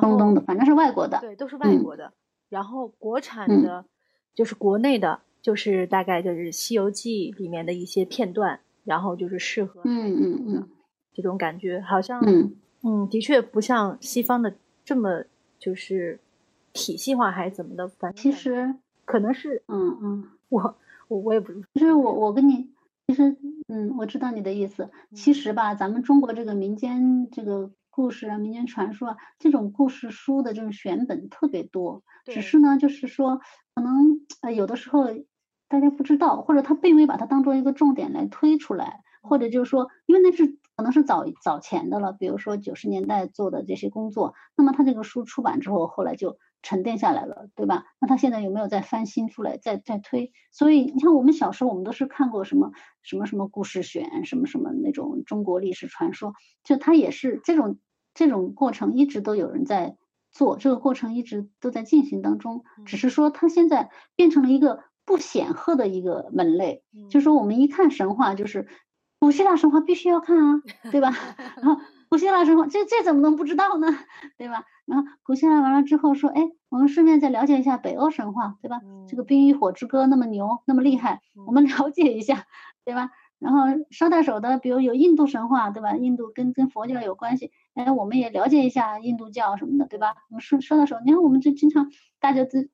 [0.00, 2.12] 中东的，反正是外国的，对，都是外国的。
[2.48, 3.84] 然后国产的，
[4.34, 10.68] 就是国内的，就是大概就是《西游记》里面的一些片段，然后就是适合嗯嗯嗯
[11.12, 15.24] 这种感觉，好像嗯嗯，的确不像西方的这么
[15.58, 16.20] 就是
[16.72, 17.88] 体系化还是怎么的。
[17.88, 20.76] 反正其实可能是嗯嗯，我
[21.08, 22.70] 我我也不就是我我跟你
[23.06, 23.36] 其实
[23.68, 24.90] 嗯，我知道你的意思。
[25.14, 27.72] 其实吧，咱们中国这个民间这个。
[27.88, 33.40] 故事啊，民间传说啊，这种故事书的这种选本特别多，只是呢，就是说，
[33.74, 35.06] 可能呃有的时候
[35.66, 40.46] 大家不知道，或者他并未把它当做一个重点来推出来，或者就是说，因为那是
[40.76, 46.36] 可能是早早前的了，比如说九十年代做的这些工作，那么他这个书出版之后，后来就
[46.66, 47.84] 沉淀下来了，对吧？
[48.00, 50.32] 那他现在有没有再翻新出来，再再推？
[50.50, 57.78] 所以你看，我们小时候我们都是看过什么什么什么故事选，什么什么那种中国历史传说，就它也是这种。
[58.18, 59.98] 这种过程一直都有人在
[60.32, 66.82] 做，这个过程一直都在进行当中，只是说它现在变成了一个不显赫的一个门类。
[67.10, 68.68] 就是说，我们一看神话，就是
[69.18, 71.12] 古希腊神话必须要看啊， 对吧？
[71.58, 71.78] 然 后
[72.08, 73.88] 古希腊神话，这这怎么能不知道呢？
[74.38, 74.64] 对吧？
[74.84, 78.80] 然后古希腊完了之后说，哎，我们顺便再了解一下北欧神话，对吧？
[79.08, 82.46] 这个《冰与火之歌》那么牛，那么厉害，我们了解一下，
[82.84, 83.10] 对吧？
[83.38, 85.96] 然后捎带手的，比如有印度神话，对吧？
[85.96, 87.50] 印度跟跟佛教有关系。
[87.74, 90.14] 哎，我们也了解一下印度教什么的，对吧？
[90.30, 92.68] 我们说说到手，你看我们这经常大家这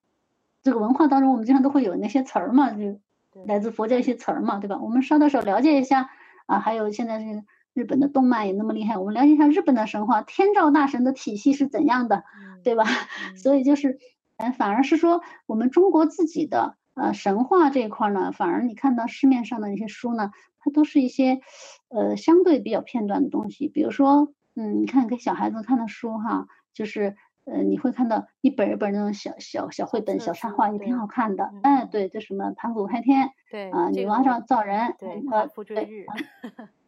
[0.62, 3.00] 这个文化当中，我们经常都会有那些词儿嘛，就
[3.46, 4.78] 来自佛教一些词儿嘛，对吧？
[4.80, 6.10] 我们捎带手了解一下
[6.46, 7.42] 啊，还有现在这个
[7.74, 12.24] 日本的动漫也那么厉害，我们了解一下日本的神话，天照大神的体系是怎样的，
[12.64, 12.84] 对吧？
[13.36, 13.98] 所以就是，
[14.36, 21.40] 哎，反而是说我们中国自己的呃神话这一块呢，反而你看到市面上的那些书呢，它都是一些
[21.88, 24.32] 呃相对比较片段的东西，比如说。
[24.54, 27.16] 嗯，你看给小孩子看的书哈，就是
[27.46, 31.50] 呃，你会看到一本一本那种小小小绘本、小插画，也挺好看的。
[31.62, 36.04] 哎，对，就什么盘古开天，对啊，女娲造造人，对，呃，复追日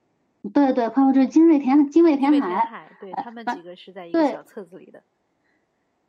[0.52, 5.02] 对对，夸父追金瑞田金瑞田海，对他们几个是在一个小册子里的。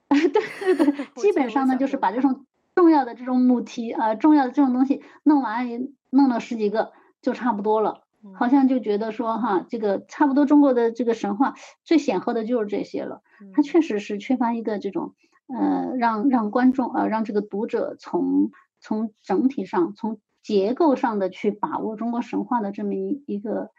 [0.09, 8.03] 对对对， 基本上呢，就是把这种重要的这种母题啊，重要的这种东西弄完，弄了十几个就差不多了。
[8.33, 13.21] 好像就觉得说哈，这个差不多中国的这个神话最显赫的就是这些了。
[13.53, 15.15] 它确实是缺乏一个这种
[15.47, 23.71] 呃，让让观众呃，让这个读者从从整体上从结构上的去把握中国神话的这么一一个。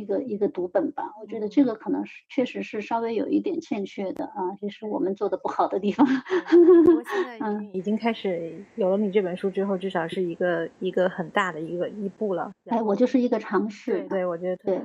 [0.00, 6.06] 一个一个读本吧，我觉得这个可能是确实是稍微有一点欠缺的啊，这是我们做的不好的地方。
[6.06, 7.38] 不过现在
[7.72, 12.50] 已经开始有了你这本书之后，至少是一个一个很大的一个一步了。
[12.66, 14.06] 哎，我就是一个尝试。
[14.08, 14.80] 对，我觉得对。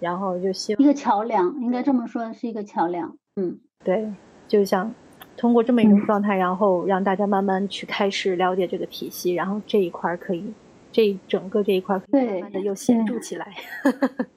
[0.00, 3.16] 然后就希望一个桥梁，应该这么说，是一个桥梁。
[3.36, 4.12] 嗯，对，
[4.48, 4.92] 就想
[5.36, 10.52] 通过这么一种状态，然后让大家慢慢去开始了解这个体系，然后这一块可以，
[10.92, 13.54] 这整个这一块可以慢慢的又显著起来。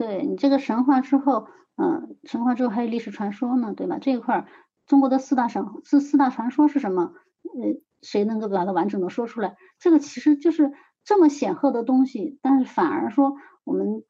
[0.00, 1.46] 对你这个神话之后，
[1.76, 3.98] 嗯，神话之后还有历史传说呢，对吧？
[4.00, 4.46] 这一块儿
[4.86, 7.12] 中国的四大神四四大传说是什么？
[7.42, 9.56] 呃，谁能够把它完整的说出来？
[9.78, 10.72] 这个其实就是
[11.04, 14.02] 这么显赫的东西，但是反而说我们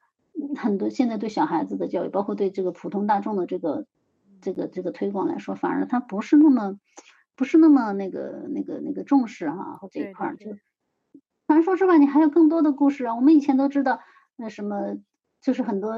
[0.57, 3.87] 很多现在对小孩子的教育，包括对这个普通大众的这个
[4.41, 6.79] 这个这个推广来说，反而它不是那么
[7.35, 10.53] 不是那么那个那个那个重视哈，这一块儿就
[11.49, 13.17] 传说之外，你还有更多的故事啊。
[13.17, 13.99] 我们以前都知道
[14.37, 14.99] 那什么。
[15.43, 15.95] 就是很多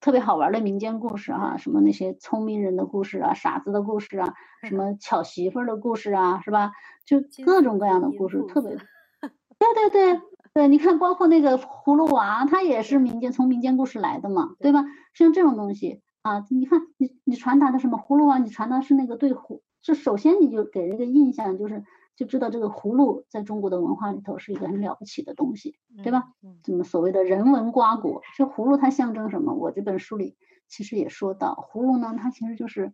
[0.00, 4.34] 特别好玩的民间故事哈，什么那些聪明人的故事啊，傻子的故事啊，
[4.68, 6.72] 什么巧媳妇的故事啊，是吧？
[7.06, 8.76] 就各种各样的故事，特别。
[8.76, 10.20] 对对对
[10.52, 14.84] 对，你看，包括那个葫芦娃，它也是民间从民间故事来的嘛，对吧？
[15.14, 21.84] 像这种东西啊，你看你你传达的什么葫芦娃，你传达是那个对葫，就首先你就给人一个印象就是。
[22.14, 26.32] 就知道这个葫芦在中国的文化里头是一个很了不起的东西，对吧？
[26.62, 28.20] 怎么所谓的人文瓜果？
[28.36, 29.54] 这葫芦它象征什么？
[29.54, 30.36] 我这本书里
[30.68, 32.92] 其实也说到，葫芦呢，它其实就是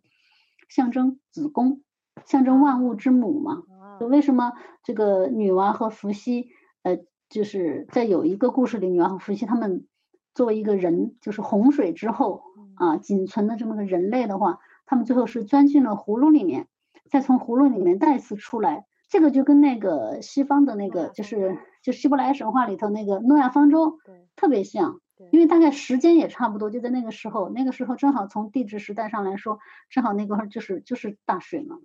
[0.69, 1.81] 象征子宫，
[2.25, 3.63] 象征万物之母嘛。
[4.07, 4.53] 为什么
[4.83, 6.49] 这个女娲和伏羲，
[6.83, 9.85] 呃，就是在有一个故事里，女娲和伏羲他们
[10.33, 12.43] 作为一个人，就是洪水之后
[12.75, 16.67] 啊，仅存的这么个人类的话，他们最后是钻进了葫芦里面，
[17.09, 18.85] 再从葫芦里面再次出来。
[19.09, 23.97] 这个就跟那个西方的那个，就是就希伯来神话里头那个诺亚方舟，
[24.35, 25.01] 特别像，
[25.31, 31.77] 因为大概时间也差不多，就在那个时候，那个时候正好从地质时代上来说，正好那块儿就是就是大水嘛，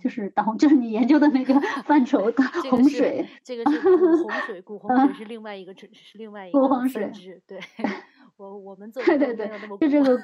[0.00, 7.10] 就是大洪，就是你研究的那个 范畴的洪水，这个是古洪水，古洪水是另外一个，是另外一 个洪水，
[7.46, 7.60] 对，
[8.36, 9.50] 我我们做对对对，
[9.80, 10.18] 就这个。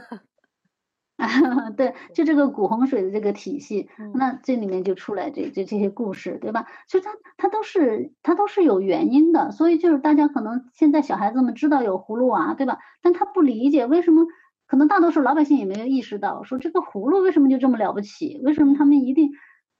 [1.77, 6.67] 对，就这个古洪水的这个体系，那这里面就出来这这这些故事，对吧？
[6.87, 12.79] 其实它它都是它都是有原因的，所以就是大家可能现在小孩子们知道有葫芦娃，对吧？
[13.03, 14.27] 但他不理解为什么，
[14.67, 18.41] 可能大多数老百姓也没有意识到，说这个葫芦为什么就这么了不起？
[18.43, 19.33] 为什么他们一定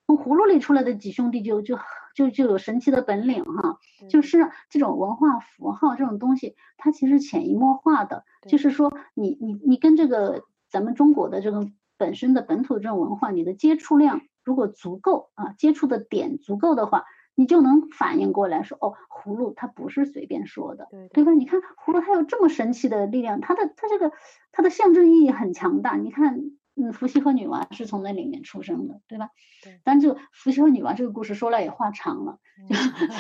[0.07, 1.79] 从葫芦里出来的几兄弟就就
[2.15, 3.79] 就就有神奇的本领哈？
[4.09, 10.43] 就是这种文化符号这种东西，它其实潜移默化的，就是说你你你跟这个。
[10.75, 17.05] 咱们中国的这个本身的本土这种文化，你的接触量如果足够啊，接触的点足够的话，
[17.37, 21.33] 你就能反应过来说，哦，葫芦它不是随便说的，对对吧？
[21.33, 24.11] 你看葫芦它有这么神奇的力量，它的它这个
[24.51, 25.95] 它的象征意义很强大。
[25.95, 26.41] 你看，
[26.75, 29.29] 嗯，伏羲和女娲是从那里面出生的，对吧？
[29.63, 29.81] 对。
[29.85, 32.41] 但这个伏羲和女娲这个故事说来也话长了，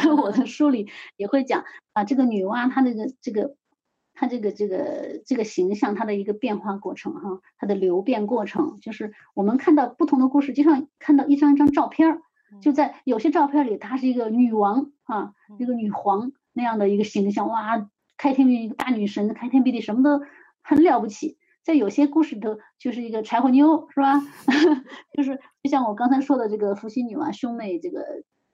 [0.02, 3.55] 在 我的书里也会讲啊，这个女娲她那个这个。
[4.15, 12.23] 它这个这个这个形象，它的一个变化过程哈，它的流变过程，就是我们看到不同的故事，就像看到一张一张照片儿，
[12.62, 20.25] 就在有些照片里，她是一个女王啊，一个女皇那样的一个形象，哇，开天辟地一个大女神，开天辟地什么都
[20.62, 21.37] 很了不起。
[21.65, 24.21] 在有些故事里头，就是一个柴火妞，是吧？
[25.17, 28.05] 就是就像我刚才说的这个伏羲女娲兄妹这个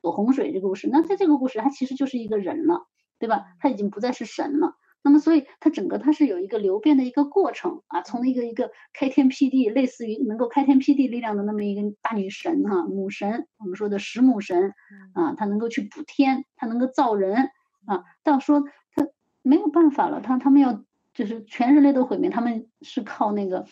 [0.01, 2.87] 躲洪水这个故事，那在这个故事，它其实就是一个人了，
[3.19, 3.47] 对吧？
[3.59, 4.77] 他已经不再是神了。
[5.03, 14.75] 那么，所以它整个它是有一个流变的一个过程啊，从一个一个开天辟地，类似于能够开天辟地力量的那么一个大女神哈，母神，我们说的十母神
[15.15, 17.51] 啊，她能够去补天，她能够造人
[17.87, 18.63] 啊，到说
[18.95, 19.09] 她
[19.43, 20.85] 没有办法了，她他们要
[21.15, 23.67] 就是全人类都毁灭，他们是靠那个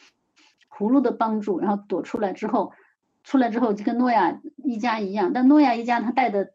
[0.71, 2.73] 葫芦的帮助，然后躲出来之后，
[3.23, 6.55] 出来之后就跟诺亚一家一样，但诺亚一家他带的。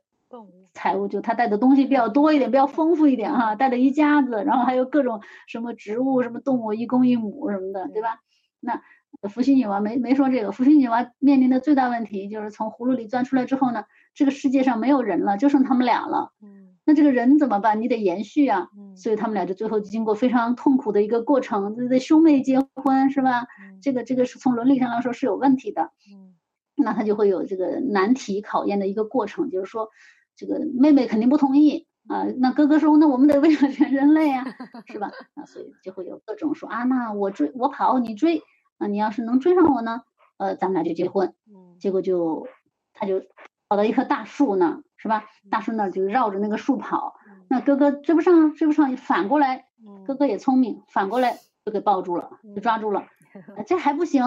[0.74, 8.20] 财物就他带的东西比较多一点，比较丰富一点哈，带了一家子，然后还有各种什么植物、什么动物，一公一母什么的，对吧？
[8.60, 8.82] 那
[9.30, 13.84] 伏羲女娲没没说这个，伏羲女娲面临的最大问题就是从葫芦里钻出来之后呢，
[14.16, 16.32] 这个世界上没有人了，就剩他们俩了。
[16.42, 17.80] 嗯，那这个人怎么办？
[17.80, 18.70] 你得延续啊。
[18.78, 23.46] 嗯，所以他们俩就最后经过非常痛苦的一个过程，这兄妹结婚是吧？
[23.82, 25.92] 这个这个是从伦理上来说是有问题的。
[26.12, 26.34] 嗯，
[26.76, 29.90] 那他就会有这个难题考验的一个过程，就是说。
[30.36, 34.46] 这个妹妹肯定不同意啊，那哥哥说，那我们得为了全人类啊，
[34.88, 35.12] 是吧？
[35.36, 38.42] 那所以就会有各种说啊，那我追我跑，你追，
[38.78, 40.02] 啊你要是能追上我呢，
[40.38, 41.34] 呃，咱们俩就结婚。
[41.48, 42.48] 嗯，结果就
[42.94, 43.22] 他就
[43.70, 45.26] 跑到一棵大树那儿，是吧？
[45.50, 47.16] 大树那儿就绕着那个树跑，
[47.48, 49.66] 那哥哥追不上，追不上，反过来，
[50.06, 53.06] 哥哥也聪明，反过来就给抱住了，就抓住了，
[53.66, 54.24] 这还不行。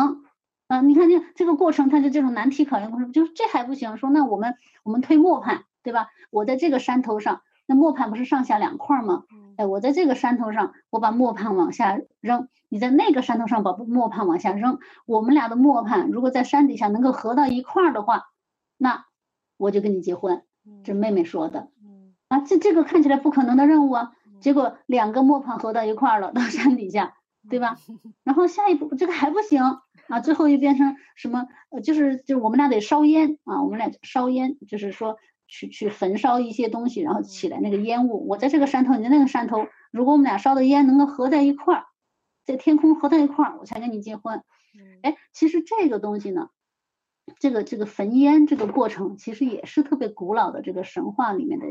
[0.68, 5.64] 啊，你看这这个过程，他就这种难题考验过程，就是这还不行，说那我们我们推磨盘。
[5.86, 6.08] 对吧？
[6.30, 9.22] 我在这个山头上，那磨盘不是上下两块吗？
[9.56, 14.80] 哎，我在这个山头上，我把磨盘往下扔，你在那个山头上把磨盘往下扔。
[15.06, 18.24] 我们俩的磨盘如果在山底下能够合到一块儿的话，
[18.76, 19.04] 那
[19.56, 20.42] 我就跟你结婚。
[20.82, 21.68] 这妹妹说的。
[22.26, 24.10] 啊，这这个看起来不可能的任务啊，
[24.40, 27.14] 结果两个磨盘合到一块儿了，到山底下，
[27.48, 27.76] 对吧？
[28.24, 29.62] 然后下一步这个还不行
[30.08, 31.46] 啊，最后又变成什么？
[31.70, 35.16] 呃，就是就是我们俩得烧烟啊，我们俩烧烟，就是说。
[35.46, 38.26] 去去焚烧一些东西，然后起来那个烟雾。
[38.28, 39.66] 我在这个山头，你在那个山头。
[39.92, 41.86] 如果我们俩烧的烟能够合在一块儿，
[42.44, 44.42] 在天空合在一块儿，我才跟你结婚。
[45.02, 46.50] 哎，其实这个东西呢，
[47.38, 51.66] 这个这个焚烟这个过程，其实也是特别古老的这个神话里面的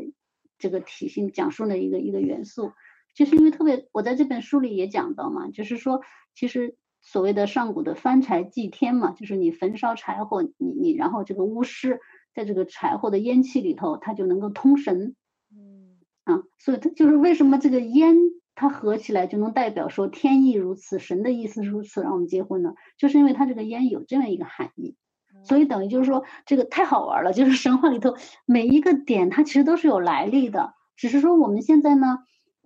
[0.57, 2.71] 这个体系讲述的一个一个元素。
[3.13, 6.01] 就是因为特别，我在这本书里也讲到嘛，就是说，
[6.33, 11.99] 其实所谓的上古的翻柴祭天嘛，就是你焚烧柴火，你你然后这个巫师。
[12.35, 15.15] 在这个柴火的烟气里头，它就能够通神，
[15.51, 18.17] 嗯啊，所以它就是为什么这个烟
[18.53, 22.73] 它合起来就能代表说天意如此，神的意思如此，让我们结婚呢？
[22.97, 24.95] 就是因为它这个烟有这样一个含义，
[25.43, 28.15] 所以等于就是说这个太好玩了，就是神话里头
[28.45, 32.19] 每一个点它其实都是有来历的，只是说我们现在呢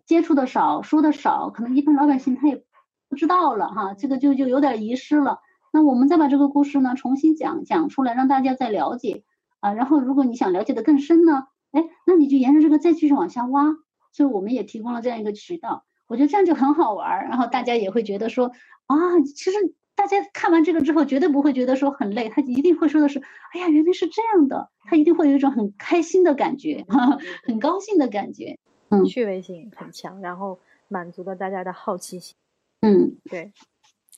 [0.06, 2.64] 接触的少，说的少，可能一般老百姓他也
[3.08, 5.40] 不知道了哈，这个就就有点遗失了。
[5.72, 9.24] 那我们再把这个故事呢重新讲讲出来，让大家再了解。
[9.60, 13.76] 啊，然后如果你想了解的更深呢，哎，那你就沿着这个再继续往下挖。
[14.12, 18.52] 所以我们也提供了这样一个渠道，我觉得这样就很好玩儿，然后大家也会觉得说
[18.88, 19.58] 啊，其实
[19.94, 23.22] 大家看完这个之后绝对不会觉得说很累，他一定会说的是，
[23.54, 26.84] 哎呀，原来是这样的，他一定会有一种很开心的感觉，
[27.46, 28.58] 很高兴的感觉，
[28.90, 32.36] 嗯，趣味性很强，然后满足了大家的好奇心，
[32.82, 33.54] 嗯，对，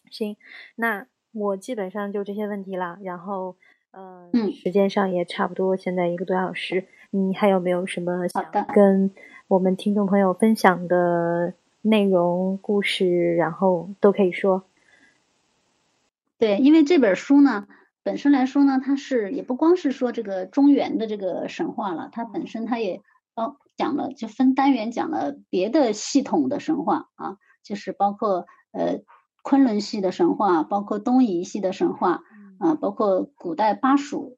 [0.09, 0.37] 行，
[0.75, 3.57] 那我基本上就这些问题啦，然后，
[3.93, 9.11] 嗯，时间上也差不多，现在一个多小时，你还有没有什么想的跟？
[9.47, 14.63] 我们听众朋友分享的内容、故事，然后都可以说。
[16.37, 17.67] 对，因为这本书呢，
[18.01, 23.01] 本身来说呢，它是也不光是说这个中原的这个神话了，它本身它也
[23.35, 29.01] 哦讲了，就分单元讲了别的系统的神话啊，就是包括呃
[29.41, 32.23] 昆仑系的神话，包括东夷系的神话
[32.61, 34.37] 啊，包括古代巴蜀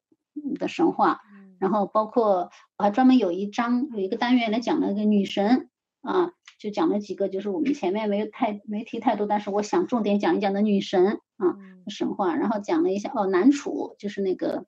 [0.58, 1.20] 的神话。
[1.60, 5.70] 然后包括我还专门有一章有一个单元来讲了个女神
[6.02, 11.56] 啊，就讲了几个，就是我们前面没有太没提太多，但是我想重点讲一讲的女神啊
[11.88, 14.66] 神话，然后讲了一下哦南楚就是那个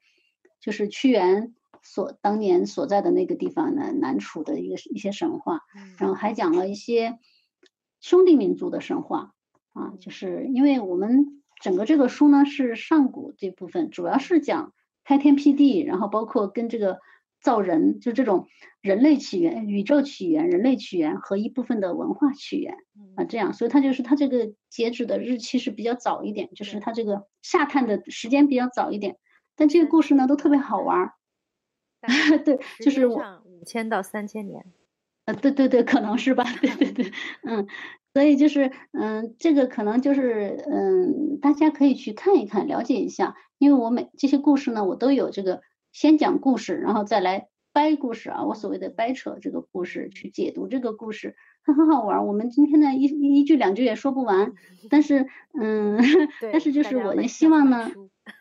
[0.60, 5.62] 就是屈原所当年所在的那个地方呢南楚的一个一些神话，
[5.98, 7.18] 然后还讲了一些
[8.00, 9.34] 兄弟民族的神话
[9.74, 14.72] 啊，就是因为我们整个这个书呢是上古这部分，主要是讲。
[15.08, 16.98] 开天辟地，然后包括跟这个
[17.40, 18.48] 造人，就这种
[18.80, 22.74] 人类起源、宇宙起源、人类起源和一部分的文化起源
[23.14, 29.16] 啊，这样，所以它就是它这个截止的日期是比较早一点，就是它这个下探的时间比较早一点。
[29.54, 31.12] 但这个故事呢，都特别好玩儿。
[32.44, 34.66] 对，就是我五千到三千年。
[35.26, 36.42] 呃，对对对，可能是吧。
[36.60, 37.12] 对对对，
[37.44, 37.64] 嗯。
[38.16, 43.36] 所以就是，嗯，这个可能就是，嗯，大家可以去看一看，了解一下。
[43.58, 45.60] 因为我每这些故事呢，我都有这个
[45.92, 48.42] 先讲故事，然后再来掰故事啊。
[48.44, 52.26] 我所谓的掰扯这个故事，去解读这个故事，它很好玩。
[52.26, 54.54] 我们今天呢一一句两句也说不完，
[54.88, 55.98] 但是，嗯，
[56.50, 57.92] 但是就是我呢希望呢，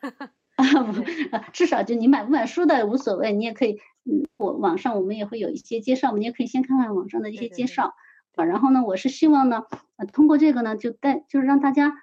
[0.56, 3.74] 啊，至少就你买不买书的无所谓，你也可以，
[4.06, 7.94] 嗯，我网上我们也会有一些介绍，你也可以先看看网上的一些介绍。
[8.36, 9.64] 啊，然后呢，我是希望呢，
[9.98, 11.96] 呃，通过这个呢，就带就是让大家，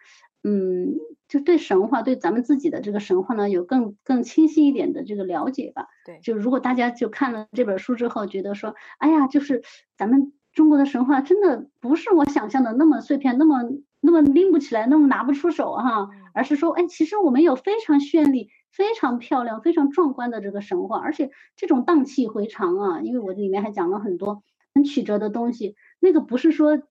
[0.43, 0.95] 嗯，
[1.29, 5.87] 就对神话，对咱们自己的这个神话呢，有更更清晰一点的这个了解吧。
[6.05, 9.63] 对，就如果大家就看了这本书之后，觉得说，哎呀，就是
[9.97, 13.63] 咱们中国的神话真的不是我想象的那么碎片，那么
[14.01, 24.43] 那么拎不起来，那么拿不出手哈，而是说，哎，其实我们有非常绚丽、非常漂亮、非常壮观的这个神话，而且这种荡气回肠啊，因为我里面还讲了很多
[24.75, 25.77] 很曲折的东西。
[26.03, 26.83] 那个不是说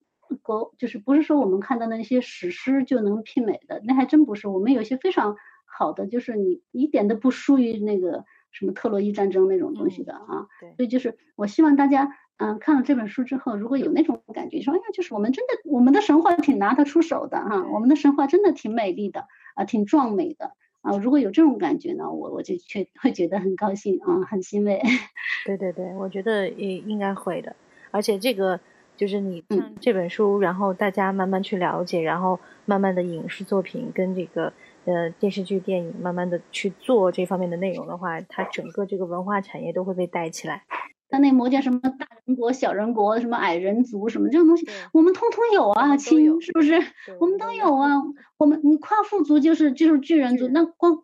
[0.41, 4.47] 国，就是不是说我们看到那些史诗就能媲美的，那还真不是。
[4.47, 5.35] 我们有些非常
[5.65, 10.47] 好的，就是你一点都不输于那个什么特洛伊战争那种东西的啊。
[10.77, 20.95] 所以就是我希望大家，嗯，看了这本书之后，如果有那种感觉，说哎呀，就是我们真的，我们的神话挺拿得出手的哈，我们的神话真的挺美丽的啊，挺壮美的啊。
[20.95, 24.81] 如果有这种感觉呢，我我就却会觉得很高兴啊，很欣慰。
[25.45, 27.53] 对对对，我觉得也应该会的，
[27.91, 28.61] 而且这个。
[29.01, 34.53] 就是你看这本书，然后大家慢慢去了解，然后慢慢的影视作品跟这个
[34.85, 40.65] 呃电视剧、电影，慢慢的去做这方面的内容的话，它整个这个文化产业都会被带起来。
[41.09, 46.75] 像那魔界什么大人国、小人国，什么矮人族什么这种东西，我们通通有啊，亲，是不是？
[47.19, 47.89] 我们都有啊。
[48.37, 50.99] 我们你夸父族就是就是巨人族，那光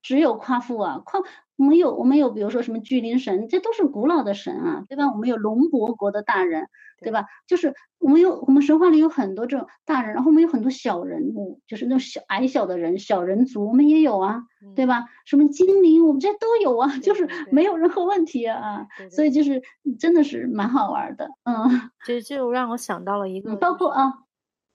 [0.00, 1.20] 只有夸父啊，夸。
[1.56, 5.10] 我们有，我们有，比如说什么巨灵神，这都是古老的神啊，对吧？
[5.10, 6.68] 我们有龙伯国的大人，
[7.00, 7.26] 对吧？
[7.46, 14.42] 就是我们有，我们神话里有很多这种大人，然后我们有很多小人物，就是那种小矮小的人，小人族，我们也有啊，
[14.74, 15.04] 对吧？
[15.24, 18.88] 什么精灵，我们这都有啊，就是没有任何问题啊。
[19.10, 19.62] 所以就是
[19.98, 21.90] 真的是蛮好玩的，嗯。
[22.04, 24.12] 就就让我想到了一个，包括啊，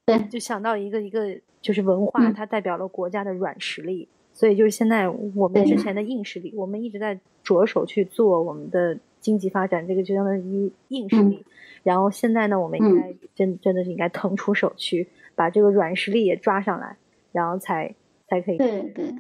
[0.06, 4.08] 对，就想到一个一个就是文化，它代表了国家的软实力。
[4.40, 11.44] 所以就是现在我们之前的硬实力，我们一直在着手去做我们的经济发展，这个就相当于硬实力。
[11.84, 16.96] 然后现在呢，我们应该真真的是应该腾出手去把这个软实力也抓上来，
[17.34, 17.94] 然后才
[18.30, 19.14] 才可以对对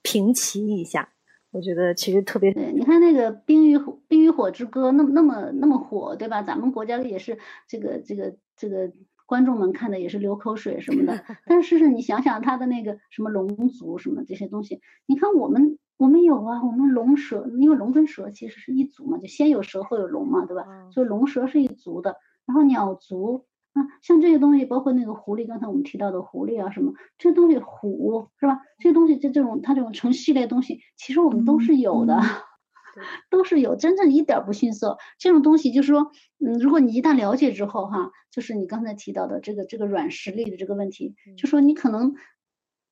[0.00, 1.10] 平齐一下。
[1.50, 6.42] 我觉得其实特别对，你看那个《冰与火冰与火之歌》那么那么那么火，对吧？
[6.42, 7.36] 咱们国家也是
[7.68, 8.90] 这个这个这个。
[9.34, 20.62] 观众们看的也是流口水什么的，但是是你想想他的那个什么龙族什么这些东西，你看我们我们有啊，我们龙蛇，因为龙跟蛇其实是一族嘛，就先有蛇后有龙嘛，对吧？
[20.92, 22.14] 所以龙蛇是一族的，
[22.46, 28.60] 然后鸟族啊，像这些东西，包括那个狐狸，刚才我们提到的狐狸啊什么这些东西，虎是吧？
[28.78, 32.20] 这些东西这这种它这种成系列东西，其实我们都是有的。
[33.30, 34.98] 都是有真正一点不逊色。
[35.18, 42.14] 这种东西就是说，嗯，如果你一旦了解之后哈，就是你刚才提到的这个这个软实力的这个问题，就说你可能。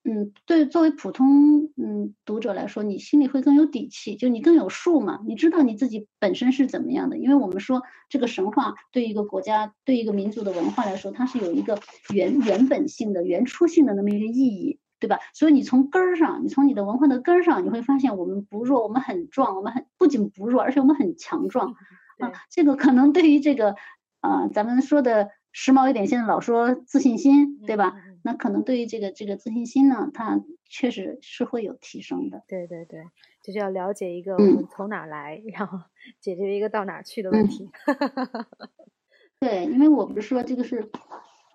[0.05, 7.18] 嗯，对，作为普通嗯读者来说，你心里会更有底气，就你更有数嘛，你知道你自己本身是怎么样的。
[7.18, 11.78] 因为我们说这个神话对一个国家、对一个民族的文化来说，它是有一个
[12.12, 15.18] 原原本性的、原初性的那么一个意义，对吧？
[15.34, 21.74] 所以你从根儿上，你从你的文化的根儿上，你会发现我们不弱，我们很壮，我们很不仅不弱，而且我们很强壮
[22.18, 22.32] 啊。
[22.48, 23.74] 这个可能对于这个
[24.20, 27.96] 啊，咱们说的时髦一点，现在老说自信心，对吧？
[28.22, 32.44] 那可能对于这个这个自信心呢，它确实是会有提升的。
[32.46, 33.03] 对对对，
[33.42, 35.80] 就是要了解一个我们从哪来，然后
[36.20, 37.68] 解决一个到哪去的问题。
[39.40, 40.88] 对，因为我不是说这个是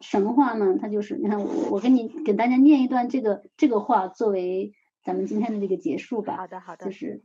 [0.02, 4.74] 神话呢，它就是你看我我给你给大家念一段这个这个话作为
[5.04, 6.38] 咱们今天的这个结束吧。
[6.38, 6.86] 好的好的。
[6.86, 7.24] 就是，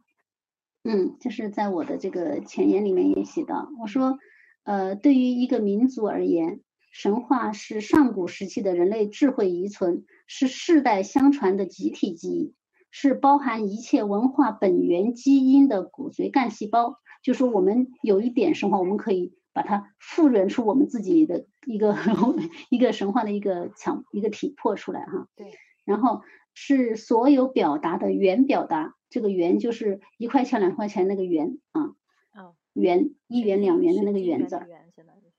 [0.84, 4.18] 嗯，就是在我的这个前言里面也写到，我说，
[4.64, 6.60] 呃，对于一个民族而言。
[6.94, 12.54] 神话是上古时期的人类智慧遗存，是世代相传的集体记忆，
[12.90, 16.98] 是包含一切文化本源基因的骨髓干细胞。
[17.22, 21.96] 就说我们有一点神话，我们可以把它复原出我们自己的一个
[22.70, 25.28] 一个神话的一个强一个体魄出来哈。
[25.36, 25.52] 对。
[25.84, 26.22] 然后
[26.54, 31.94] 是所有表达的原表达，这个原就是一块钱两块钱那个元啊。
[32.34, 32.54] 哦。
[32.72, 34.60] 元一元两元的那个元字。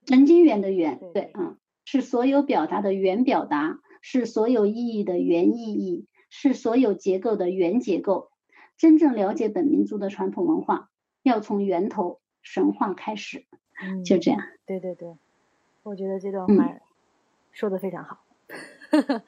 [0.05, 1.55] 神经元的元，对啊，
[1.86, 8.30] 是所有表达的原表达，是所有意义的原意义，是所有结构的原结构。
[8.78, 10.89] 真正了解本民族的传统文化，
[11.24, 13.45] 要从源头神话开始。
[14.05, 14.41] 就这样。
[14.65, 15.15] 对对对，
[15.84, 16.53] 我觉得这段话
[17.51, 18.24] 说的非常好。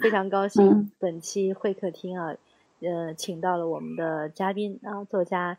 [0.00, 2.34] 非常高兴，本期会客厅啊，
[2.80, 5.58] 呃，请到了我们的嘉宾啊，作家。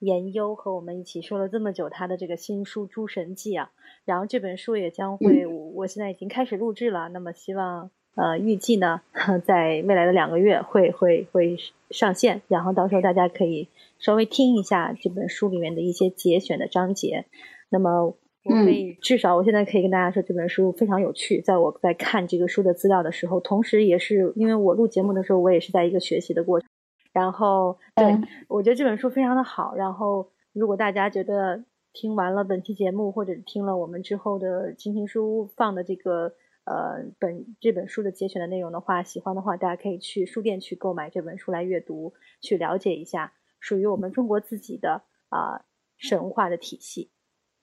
[0.00, 3.72] 研优和我们一起说了这么久他的这个新书《诸神记》啊，
[4.04, 7.08] 然后这本书也将会，我现在已经开始录制了。
[7.08, 9.00] 那么希望呃预计呢，
[9.44, 11.56] 在未来的两个月会会会
[11.90, 17.26] 上线，然后到时候大家可以稍微听一下这本书里面的一些节选的章节。
[17.68, 21.40] 那么我可以至少我现在可以跟大家说，这本书非常有趣。
[21.40, 26.68] 在我在看这个书的资料的时候，同时也是因为我录节目的时候，我也是在一个学习的过程。
[27.12, 29.74] 然后，对我觉得这本书非常的好。
[29.74, 36.34] 然后，如果大家觉得听完了本期节目，或者听了我们之后的倾听书放的这个
[36.66, 42.12] 呃本这本书的节选的内容的话，喜欢的话，大家可以去书店去购买这本书来阅读，
[42.42, 45.64] 去了解一下属于我们中国自己的啊
[45.96, 47.10] 神话的体系。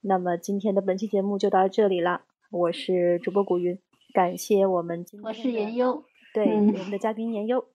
[0.01, 3.79] 那么今天的本期节目就到这里了，我是主播古云，
[4.13, 7.67] 感谢我们今天我是研优，对我们的嘉宾研优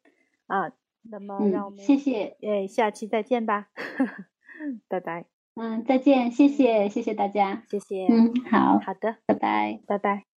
[0.47, 0.73] 啊。
[1.11, 3.69] 那么，让我们谢谢，哎，下期再见吧，
[4.89, 5.25] 拜拜。
[5.55, 8.07] 嗯，再见，谢谢，谢谢大家，谢谢。
[8.09, 10.28] 嗯，好，好的，拜拜，拜拜。